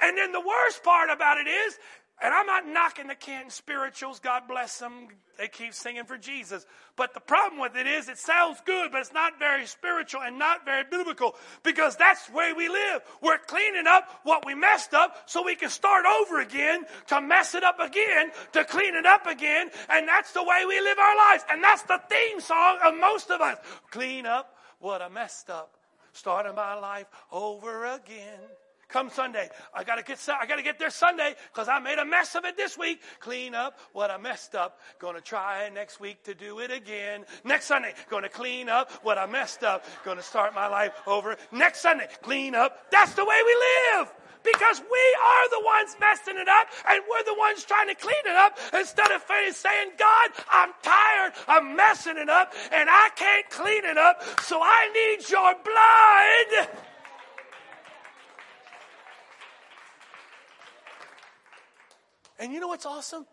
[0.00, 1.78] And then the worst part about it is,
[2.22, 5.08] and I'm not knocking the Canton spirituals, God bless them.
[5.38, 6.66] They keep singing for Jesus.
[6.96, 10.36] But the problem with it is it sounds good, but it's not very spiritual and
[10.36, 13.02] not very biblical because that's the way we live.
[13.22, 17.54] We're cleaning up what we messed up so we can start over again, to mess
[17.54, 19.70] it up again, to clean it up again.
[19.88, 21.44] And that's the way we live our lives.
[21.48, 23.58] And that's the theme song of most of us.
[23.92, 25.76] Clean up what I messed up,
[26.12, 28.40] starting my life over again.
[28.88, 32.34] Come Sunday, I gotta get I gotta get there Sunday because I made a mess
[32.34, 33.02] of it this week.
[33.20, 34.80] Clean up what I messed up.
[34.98, 37.26] Gonna try next week to do it again.
[37.44, 39.84] Next Sunday, gonna clean up what I messed up.
[40.06, 41.36] Gonna start my life over.
[41.52, 42.90] Next Sunday, clean up.
[42.90, 43.54] That's the way we
[43.98, 44.08] live
[44.42, 48.24] because we are the ones messing it up and we're the ones trying to clean
[48.24, 49.22] it up instead of
[49.52, 54.60] saying, God, I'm tired, I'm messing it up and I can't clean it up, so
[54.62, 56.87] I need your blood.
[62.38, 63.26] And you know what's awesome?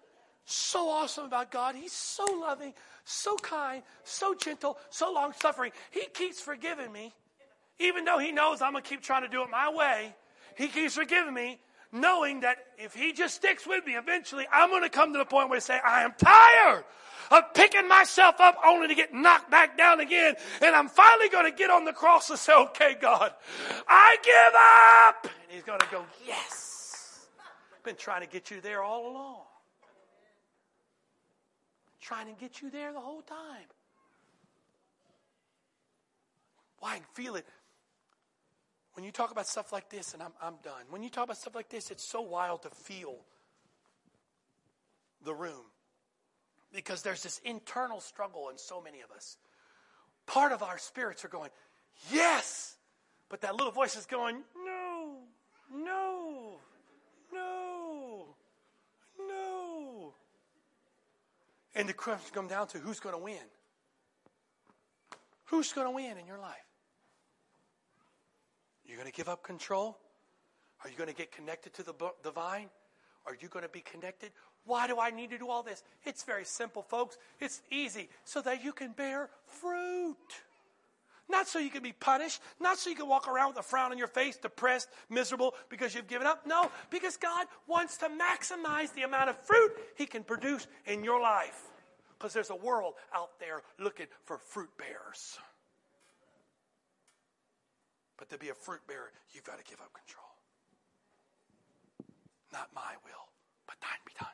[0.45, 1.75] So awesome about God.
[1.75, 5.71] He's so loving, so kind, so gentle, so long suffering.
[5.91, 7.13] He keeps forgiving me.
[7.79, 10.15] Even though He knows I'm going to keep trying to do it my way,
[10.55, 11.59] He keeps forgiving me,
[11.91, 15.25] knowing that if He just sticks with me, eventually I'm going to come to the
[15.25, 16.83] point where I say, I am tired
[17.31, 20.35] of picking myself up only to get knocked back down again.
[20.61, 23.33] And I'm finally going to get on the cross and say, okay, God,
[23.87, 25.33] I give up.
[25.43, 26.64] And He's going to go, yes
[27.85, 29.41] been trying to get you there all along.
[32.01, 33.67] Trying to get you there the whole time.
[36.79, 37.45] Why well, feel it.
[38.93, 40.83] When you talk about stuff like this, and I'm, I'm done.
[40.89, 43.17] When you talk about stuff like this, it's so wild to feel
[45.23, 45.65] the room.
[46.73, 49.37] Because there's this internal struggle in so many of us.
[50.27, 51.49] Part of our spirits are going,
[52.11, 52.75] yes.
[53.29, 55.17] But that little voice is going, no,
[55.73, 56.59] no.
[59.17, 60.13] No.
[61.75, 63.37] And the question comes down to who's going to win?
[65.45, 66.55] Who's going to win in your life?
[68.85, 69.97] You're going to give up control?
[70.83, 72.69] Are you going to get connected to the, the vine?
[73.25, 74.31] Are you going to be connected?
[74.65, 75.83] Why do I need to do all this?
[76.03, 77.17] It's very simple, folks.
[77.39, 80.15] It's easy so that you can bear fruit.
[81.27, 83.91] Not so you can be punished, not so you can walk around with a frown
[83.91, 86.45] on your face, depressed, miserable because you've given up.
[86.45, 91.19] No, because God wants to maximize the amount of fruit He can produce in your
[91.19, 91.71] life.
[92.17, 95.39] Because there's a world out there looking for fruit bearers.
[98.17, 100.25] But to be a fruit bearer, you've got to give up control.
[102.53, 103.27] Not my will,
[103.67, 104.29] but thine be done.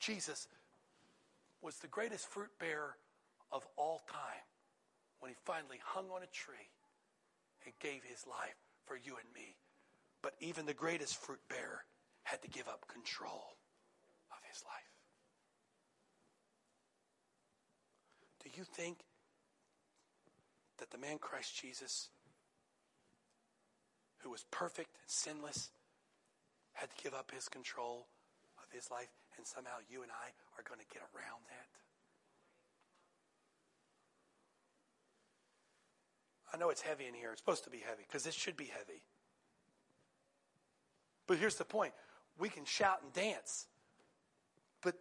[0.00, 0.48] Jesus
[1.60, 2.96] was the greatest fruit bearer
[3.52, 4.42] of all time
[5.22, 6.74] when he finally hung on a tree
[7.64, 9.54] and gave his life for you and me.
[10.20, 11.84] But even the greatest fruit bearer
[12.24, 13.54] had to give up control
[14.32, 14.90] of his life.
[18.42, 18.98] Do you think
[20.78, 22.08] that the man Christ Jesus,
[24.18, 25.70] who was perfect and sinless,
[26.72, 28.08] had to give up his control
[28.58, 31.81] of his life, and somehow you and I are going to get around that?
[36.52, 37.32] I know it's heavy in here.
[37.32, 39.02] It's supposed to be heavy because this should be heavy.
[41.26, 41.92] But here's the point
[42.38, 43.66] we can shout and dance,
[44.82, 44.94] but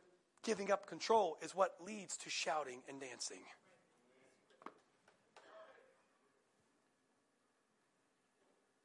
[0.43, 3.43] giving up control is what leads to shouting and dancing.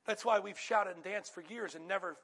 [0.06, 2.16] That's why we've shouted and danced for years and never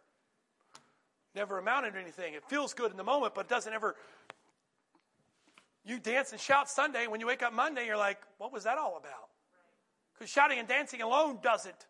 [1.35, 2.35] never amounted to anything.
[2.35, 3.97] It feels good in the moment, but it doesn't ever
[5.85, 8.79] you dance and shout Sunday, when you wake up Monday, you're like, what was that
[8.79, 9.32] all about?
[10.27, 11.87] Shouting and dancing alone doesn't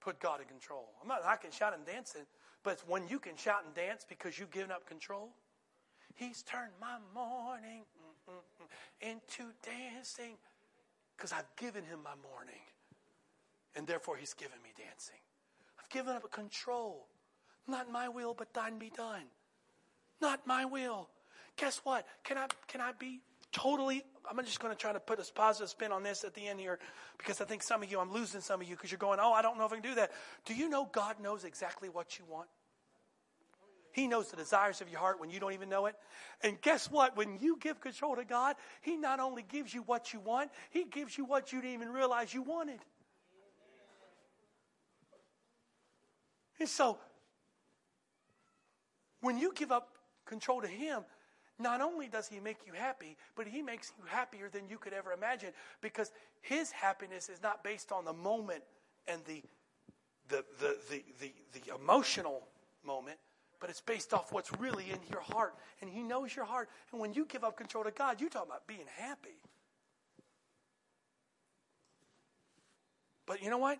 [0.00, 0.88] put God in control.
[1.02, 2.22] I'm not I can shout and dancing,
[2.62, 5.30] but it's when you can shout and dance because you've given up control.
[6.14, 7.82] He's turned my morning
[9.00, 10.36] into dancing
[11.16, 12.60] because I've given him my morning.
[13.76, 15.20] And therefore, he's given me dancing.
[15.78, 17.06] I've given up control.
[17.68, 19.24] Not my will, but thine be done.
[20.20, 21.08] Not my will.
[21.56, 22.06] Guess what?
[22.24, 23.20] Can I, can I be
[23.52, 26.46] totally, I'm just going to try to put a positive spin on this at the
[26.46, 26.78] end here
[27.18, 29.32] because I think some of you, I'm losing some of you because you're going, oh,
[29.32, 30.12] I don't know if I can do that.
[30.44, 32.48] Do you know God knows exactly what you want?
[33.92, 35.96] He knows the desires of your heart when you don't even know it.
[36.42, 37.16] And guess what?
[37.16, 40.84] When you give control to God, He not only gives you what you want, He
[40.84, 42.78] gives you what you didn't even realize you wanted.
[46.60, 46.98] And so,
[49.22, 49.88] when you give up
[50.24, 51.02] control to Him,
[51.60, 54.92] not only does He make you happy, but He makes you happier than you could
[54.92, 55.50] ever imagine
[55.80, 58.62] because His happiness is not based on the moment
[59.06, 59.42] and the,
[60.28, 62.46] the, the, the, the, the emotional
[62.84, 63.18] moment,
[63.60, 65.54] but it's based off what's really in your heart.
[65.80, 66.68] And He knows your heart.
[66.92, 69.38] And when you give up control to God, you're talking about being happy.
[73.26, 73.78] But you know what?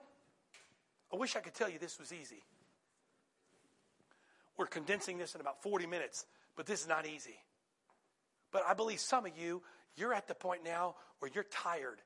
[1.13, 2.43] I wish I could tell you this was easy.
[4.57, 7.37] We're condensing this in about 40 minutes, but this is not easy.
[8.53, 9.63] But I believe some of you,
[9.97, 12.01] you're at the point now where you're tired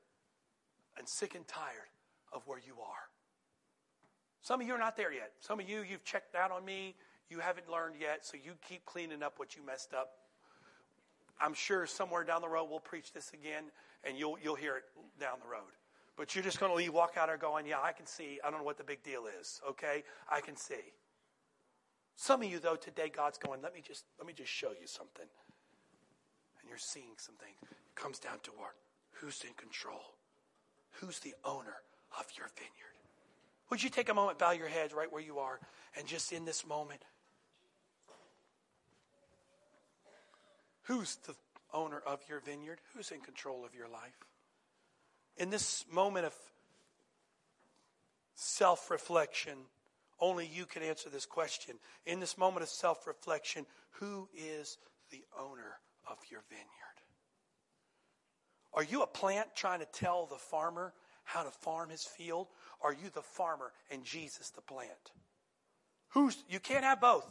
[0.97, 1.89] and sick and tired
[2.31, 3.09] of where you are.
[4.41, 5.31] Some of you are not there yet.
[5.39, 6.95] Some of you, you've checked out on me.
[7.29, 10.09] You haven't learned yet, so you keep cleaning up what you messed up.
[11.41, 13.65] I'm sure somewhere down the road we'll preach this again,
[14.03, 14.83] and you'll you'll hear it
[15.19, 15.71] down the road.
[16.15, 18.39] But you're just going to leave, walk out there going, "Yeah, I can see.
[18.45, 19.59] I don't know what the big deal is.
[19.67, 20.93] Okay, I can see."
[22.15, 24.87] Some of you, though, today God's going, "Let me just let me just show you
[24.87, 25.25] something."
[26.75, 27.53] You're seeing something.
[27.71, 28.73] It comes down to what?
[29.21, 30.01] Who's in control?
[30.99, 31.77] Who's the owner
[32.19, 32.97] of your vineyard?
[33.69, 35.57] Would you take a moment, bow your heads right where you are,
[35.97, 36.99] and just in this moment,
[40.83, 41.33] who's the
[41.73, 42.81] owner of your vineyard?
[42.93, 44.25] Who's in control of your life?
[45.37, 46.33] In this moment of
[48.35, 49.59] self reflection,
[50.19, 51.75] only you can answer this question.
[52.05, 54.77] In this moment of self reflection, who is
[55.09, 56.65] the owner of your vineyard?
[58.73, 60.93] Are you a plant trying to tell the farmer
[61.23, 62.47] how to farm his field?
[62.81, 64.91] Are you the farmer and Jesus the plant?
[66.09, 67.29] Who's you can't have both.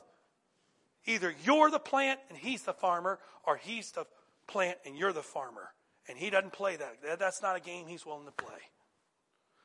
[1.07, 4.07] Either you're the plant and he's the farmer, or he's the
[4.47, 5.71] plant and you're the farmer.
[6.09, 7.19] And he doesn't play that.
[7.19, 8.59] That's not a game he's willing to play.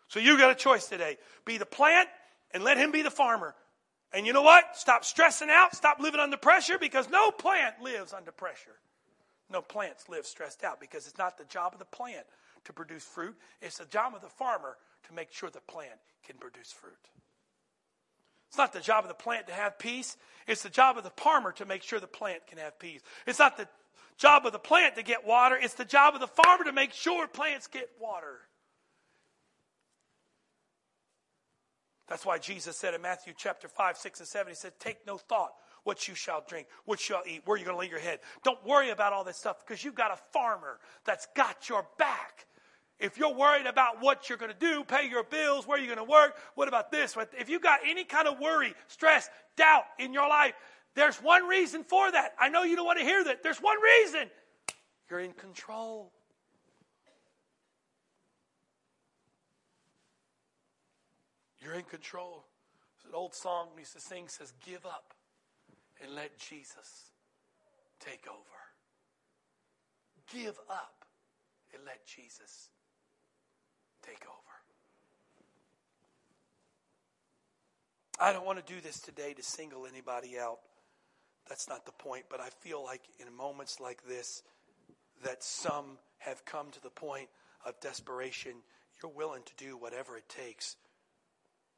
[0.07, 1.17] So you got a choice today.
[1.45, 2.09] Be the plant
[2.51, 3.55] and let him be the farmer.
[4.11, 4.63] And you know what?
[4.75, 5.75] Stop stressing out.
[5.75, 8.75] Stop living under pressure because no plant lives under pressure.
[9.51, 12.25] No plants live stressed out because it's not the job of the plant
[12.65, 13.35] to produce fruit.
[13.61, 14.77] It's the job of the farmer
[15.07, 16.93] to make sure the plant can produce fruit.
[18.49, 20.17] It's not the job of the plant to have peace.
[20.47, 23.01] It's the job of the farmer to make sure the plant can have peace.
[23.27, 23.67] It's not the
[24.17, 25.57] job of the plant to get water.
[25.59, 28.39] It's the job of the farmer to make sure plants get water.
[32.07, 35.17] That's why Jesus said in Matthew chapter 5, 6, and 7, He said, Take no
[35.17, 35.53] thought
[35.83, 38.19] what you shall drink, what you shall eat, where you're going to lay your head.
[38.43, 42.45] Don't worry about all this stuff because you've got a farmer that's got your back.
[42.99, 46.05] If you're worried about what you're going to do, pay your bills, where you're going
[46.05, 47.15] to work, what about this?
[47.37, 50.53] If you've got any kind of worry, stress, doubt in your life,
[50.95, 52.33] there's one reason for that.
[52.37, 53.41] I know you don't want to hear that.
[53.41, 54.29] There's one reason.
[55.09, 56.11] You're in control.
[61.61, 62.45] You're in control.
[63.07, 65.13] An old song we used to sing says, Give up
[66.01, 67.11] and let Jesus
[67.99, 68.39] take over.
[70.31, 71.05] Give up
[71.73, 72.69] and let Jesus
[74.05, 74.35] take over.
[78.19, 80.59] I don't want to do this today to single anybody out.
[81.47, 84.43] That's not the point, but I feel like in moments like this
[85.23, 87.27] that some have come to the point
[87.65, 88.53] of desperation.
[89.01, 90.75] You're willing to do whatever it takes.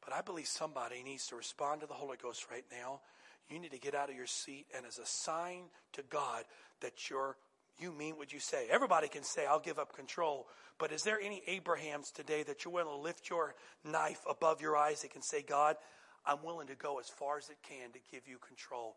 [0.03, 3.01] But I believe somebody needs to respond to the Holy Ghost right now
[3.49, 5.63] you need to get out of your seat and as a sign
[5.93, 6.43] to God
[6.81, 7.37] that you're
[7.79, 8.67] you mean what you say.
[8.69, 10.47] Everybody can say, I'll give up control.
[10.77, 14.77] But is there any Abrahams today that you're willing to lift your knife above your
[14.77, 15.77] eyes that can say, God,
[16.25, 18.95] I'm willing to go as far as it can to give you control?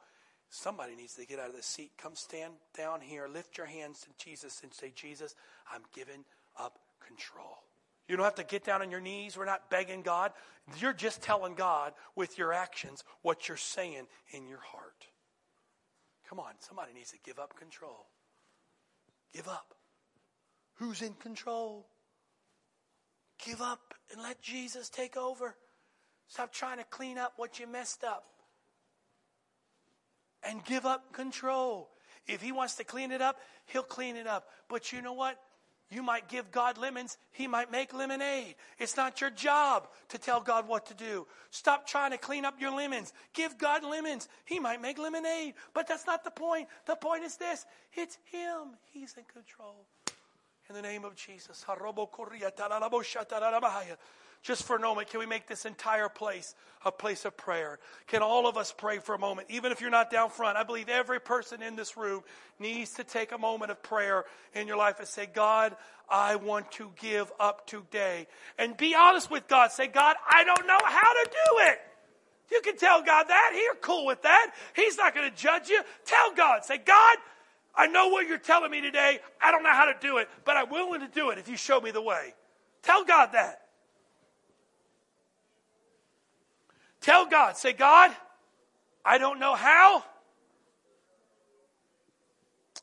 [0.50, 1.92] Somebody needs to get out of the seat.
[1.98, 5.34] Come stand down here, lift your hands to Jesus and say, Jesus,
[5.72, 6.24] I'm giving
[6.58, 7.58] up control.
[8.08, 9.36] You don't have to get down on your knees.
[9.36, 10.32] We're not begging God.
[10.78, 15.06] You're just telling God with your actions what you're saying in your heart.
[16.28, 18.06] Come on, somebody needs to give up control.
[19.32, 19.74] Give up.
[20.74, 21.86] Who's in control?
[23.44, 25.56] Give up and let Jesus take over.
[26.28, 28.24] Stop trying to clean up what you messed up.
[30.42, 31.90] And give up control.
[32.26, 33.36] If He wants to clean it up,
[33.66, 34.46] He'll clean it up.
[34.68, 35.38] But you know what?
[35.94, 38.56] You might give God lemons, He might make lemonade.
[38.80, 41.24] It's not your job to tell God what to do.
[41.50, 43.12] Stop trying to clean up your lemons.
[43.32, 44.28] Give God lemons.
[44.44, 45.54] He might make lemonade.
[45.72, 46.66] But that's not the point.
[46.86, 49.86] The point is this it's Him, He's in control.
[50.68, 51.64] In the name of Jesus.
[54.44, 56.54] Just for a moment, can we make this entire place
[56.84, 57.78] a place of prayer?
[58.08, 59.48] Can all of us pray for a moment?
[59.50, 62.22] Even if you're not down front, I believe every person in this room
[62.58, 65.74] needs to take a moment of prayer in your life and say, God,
[66.10, 68.26] I want to give up today.
[68.58, 69.72] And be honest with God.
[69.72, 71.80] Say, God, I don't know how to do it.
[72.52, 73.52] You can tell God that.
[73.54, 74.52] You're cool with that.
[74.76, 75.80] He's not going to judge you.
[76.04, 76.66] Tell God.
[76.66, 77.16] Say, God,
[77.74, 79.20] I know what you're telling me today.
[79.42, 81.56] I don't know how to do it, but I'm willing to do it if you
[81.56, 82.34] show me the way.
[82.82, 83.62] Tell God that.
[87.04, 88.12] Tell God, say, God,
[89.04, 90.02] I don't know how.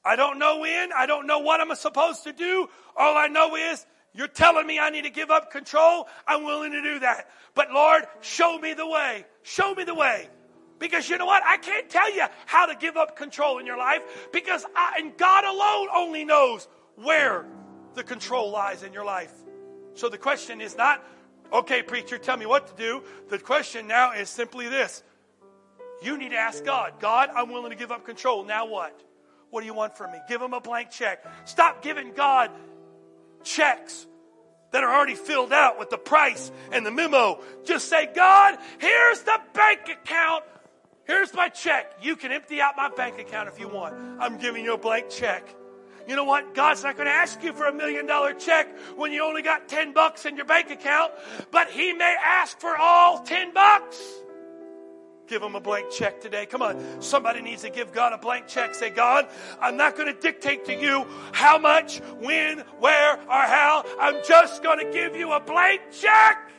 [0.06, 0.93] I don't know when.
[0.95, 2.69] I don't know what I'm supposed to do.
[2.95, 3.84] All I know is
[4.14, 6.07] you're telling me I need to give up control.
[6.27, 7.30] I'm willing to do that.
[7.56, 9.26] But Lord, show me the way.
[9.41, 10.30] Show me the way.
[10.77, 11.41] Because you know what?
[11.43, 15.18] I can't tell you how to give up control in your life because I, and
[15.18, 17.48] God alone only knows where
[17.95, 19.34] the control lies in your life.
[19.95, 21.03] So the question is not
[21.53, 23.03] Okay, preacher, tell me what to do.
[23.30, 25.03] The question now is simply this
[26.03, 28.45] You need to ask God, God, I'm willing to give up control.
[28.45, 28.99] Now what?
[29.49, 30.19] What do you want from me?
[30.30, 31.26] Give him a blank check.
[31.45, 32.52] Stop giving God
[33.44, 34.07] checks
[34.72, 37.41] that are already filled out with the price and the memo.
[37.65, 40.45] Just say, God, here's the bank account.
[41.03, 41.98] Here's my check.
[42.02, 43.94] You can empty out my bank account if you want.
[44.22, 45.53] I'm giving you a blank check.
[46.07, 46.53] You know what?
[46.53, 49.68] God's not going to ask you for a million dollar check when you only got
[49.68, 51.11] 10 bucks in your bank account,
[51.52, 54.02] but He may ask for all 10 bucks.
[55.32, 56.45] Give him a blank check today.
[56.45, 57.02] Come on.
[57.02, 58.76] Somebody needs to give God a blank check.
[58.76, 59.30] Say, God,
[59.61, 63.86] I'm not going to dictate to you how much, when, where, or how.
[63.98, 66.52] I'm just going to give you a blank check.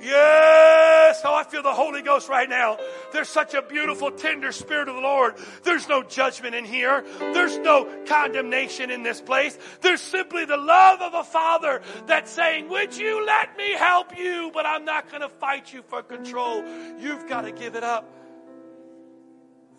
[0.00, 1.22] Yes.
[1.24, 2.76] Oh, I feel the Holy Ghost right now.
[3.12, 5.34] There's such a beautiful, tender spirit of the Lord.
[5.62, 7.04] There's no judgment in here.
[7.18, 9.58] There's no condemnation in this place.
[9.80, 14.50] There's simply the love of a father that's saying, would you let me help you?
[14.52, 16.62] But I'm not going to fight you for control.
[16.98, 18.12] You've got to give it up.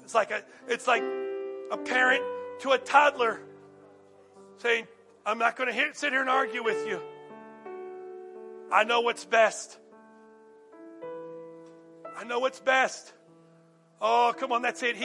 [0.04, 1.04] It's like a, it's like
[1.72, 2.24] a parent
[2.62, 3.40] to a toddler
[4.58, 4.88] saying,
[5.26, 7.02] I'm not going to sit here and argue with you.
[8.72, 9.78] I know what's best.
[12.18, 13.14] I know what's best.
[14.02, 14.96] Oh, come on, that's it.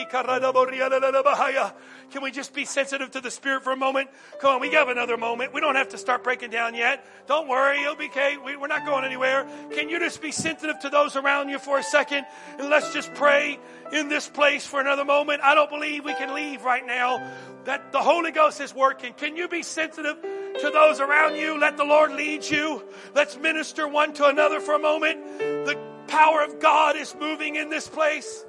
[2.11, 4.09] Can we just be sensitive to the Spirit for a moment?
[4.39, 5.53] Come on, we have another moment.
[5.53, 7.05] We don't have to start breaking down yet.
[7.27, 8.37] Don't worry, it'll be okay.
[8.37, 9.47] We're not going anywhere.
[9.71, 12.25] Can you just be sensitive to those around you for a second?
[12.59, 13.59] And let's just pray
[13.91, 15.41] in this place for another moment.
[15.43, 17.17] I don't believe we can leave right now.
[17.65, 19.13] That the Holy Ghost is working.
[19.13, 21.59] Can you be sensitive to those around you?
[21.59, 22.83] Let the Lord lead you.
[23.15, 25.39] Let's minister one to another for a moment.
[25.39, 28.45] The power of God is moving in this place.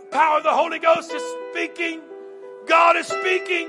[0.00, 2.00] The power of the Holy Ghost is speaking.
[2.66, 3.68] God is speaking.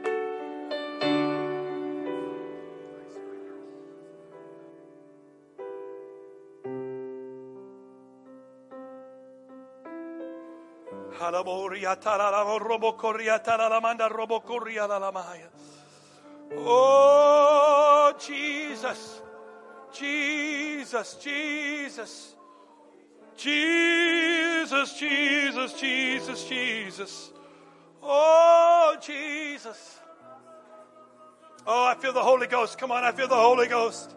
[16.55, 19.21] Oh, Jesus.
[19.93, 22.35] Jesus, Jesus.
[23.37, 27.31] Jesus, Jesus, Jesus, Jesus.
[28.03, 29.99] Oh, Jesus.
[31.65, 32.77] Oh, I feel the Holy Ghost.
[32.77, 34.15] Come on, I feel the Holy Ghost.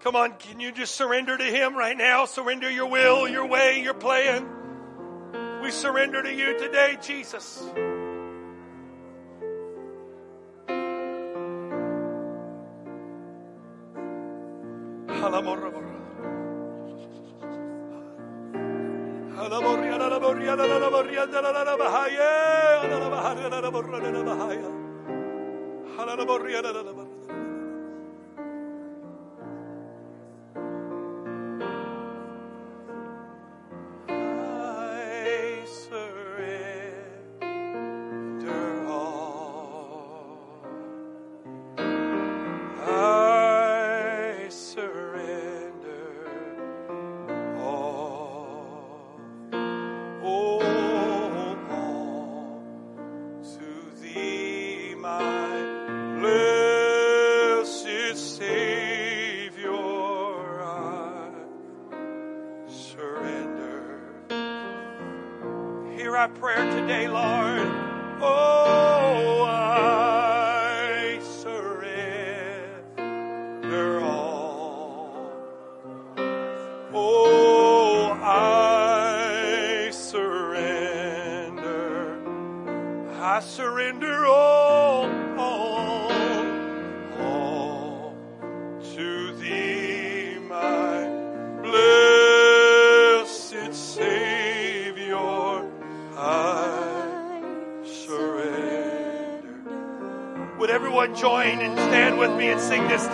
[0.00, 2.26] Come on, can you just surrender to Him right now?
[2.26, 4.55] Surrender your will, your way, your plan
[5.66, 7.64] we surrender to you today, Jesus.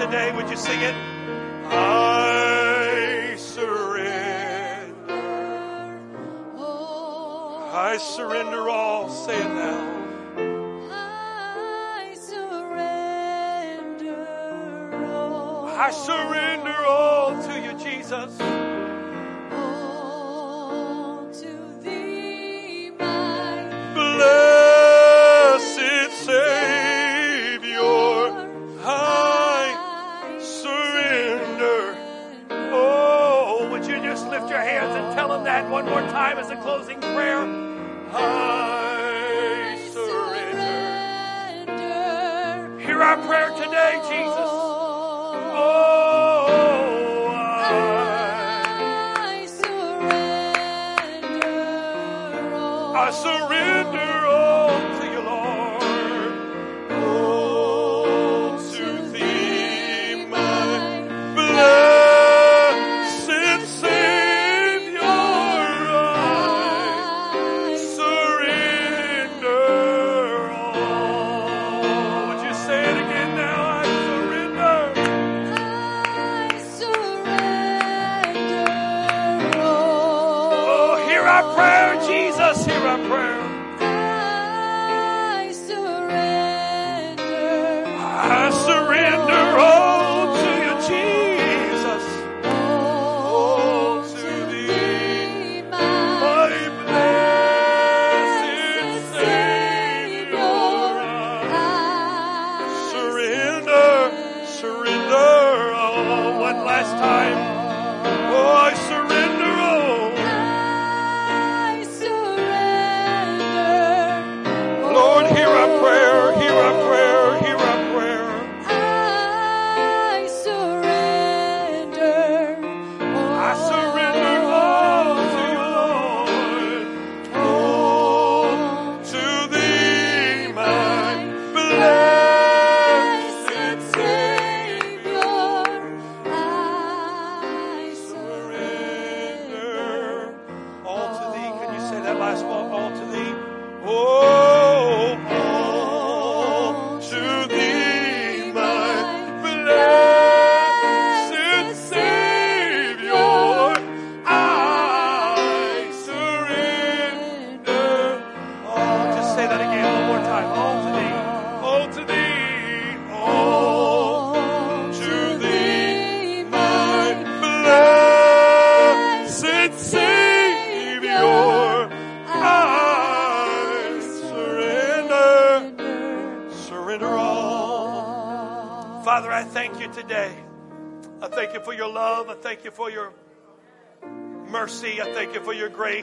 [0.05, 0.33] today?
[0.33, 0.95] Would you sing it?
[1.67, 4.95] I surrender.
[7.73, 9.09] I surrender all.
[9.09, 10.01] Say it now.
[10.91, 12.97] I surrender
[15.05, 15.69] all.
[15.69, 18.62] I surrender all to you, Jesus.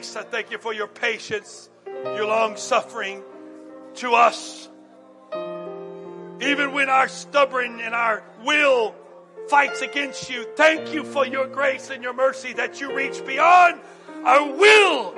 [0.00, 0.16] grace.
[0.16, 3.22] I thank you for your patience, your long suffering
[3.96, 4.66] to us.
[6.40, 8.94] Even when our stubborn and our will
[9.48, 13.78] fights against you, thank you for your grace and your mercy that you reach beyond
[14.24, 15.12] our will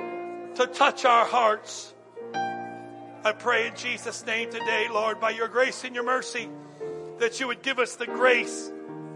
[0.55, 1.93] to touch our hearts.
[2.33, 6.49] I pray in Jesus' name today, Lord, by your grace and your mercy,
[7.19, 8.69] that you would give us the grace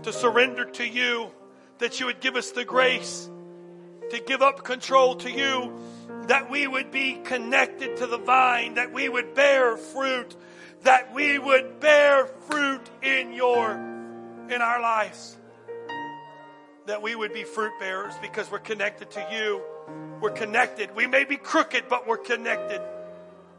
[0.04, 1.28] to surrender to you,
[1.80, 3.30] that you would give us the grace
[4.42, 5.74] up control to you,
[6.28, 10.36] that we would be connected to the vine, that we would bear fruit,
[10.84, 13.72] that we would bear fruit in your
[14.50, 15.36] in our lives.
[16.86, 19.62] That we would be fruit bearers because we're connected to you.
[20.22, 20.96] We're connected.
[20.96, 22.82] We may be crooked, but we're connected.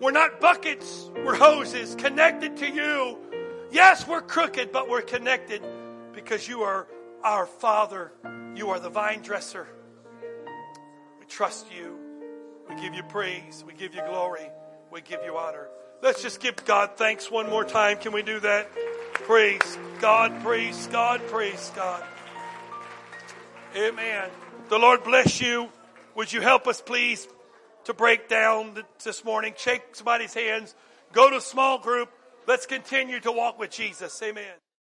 [0.01, 3.19] We're not buckets, we're hoses connected to you.
[3.71, 5.63] Yes, we're crooked, but we're connected
[6.15, 6.87] because you are
[7.23, 8.13] our Father.
[8.55, 9.67] You are the vine dresser.
[11.29, 11.99] Trust you.
[12.69, 13.65] We give you praise.
[13.67, 14.49] We give you glory.
[14.91, 15.69] We give you honor.
[16.03, 17.99] Let's just give God thanks one more time.
[17.99, 18.71] Can we do that?
[19.15, 22.03] Praise God, praise God, praise God.
[23.77, 24.31] Amen.
[24.69, 25.69] The Lord bless you.
[26.15, 27.29] Would you help us, please,
[27.85, 29.55] to break down this morning?
[29.57, 30.75] Shake somebody's hands.
[31.13, 32.11] Go to a small group.
[32.47, 34.21] Let's continue to walk with Jesus.
[34.23, 34.55] Amen.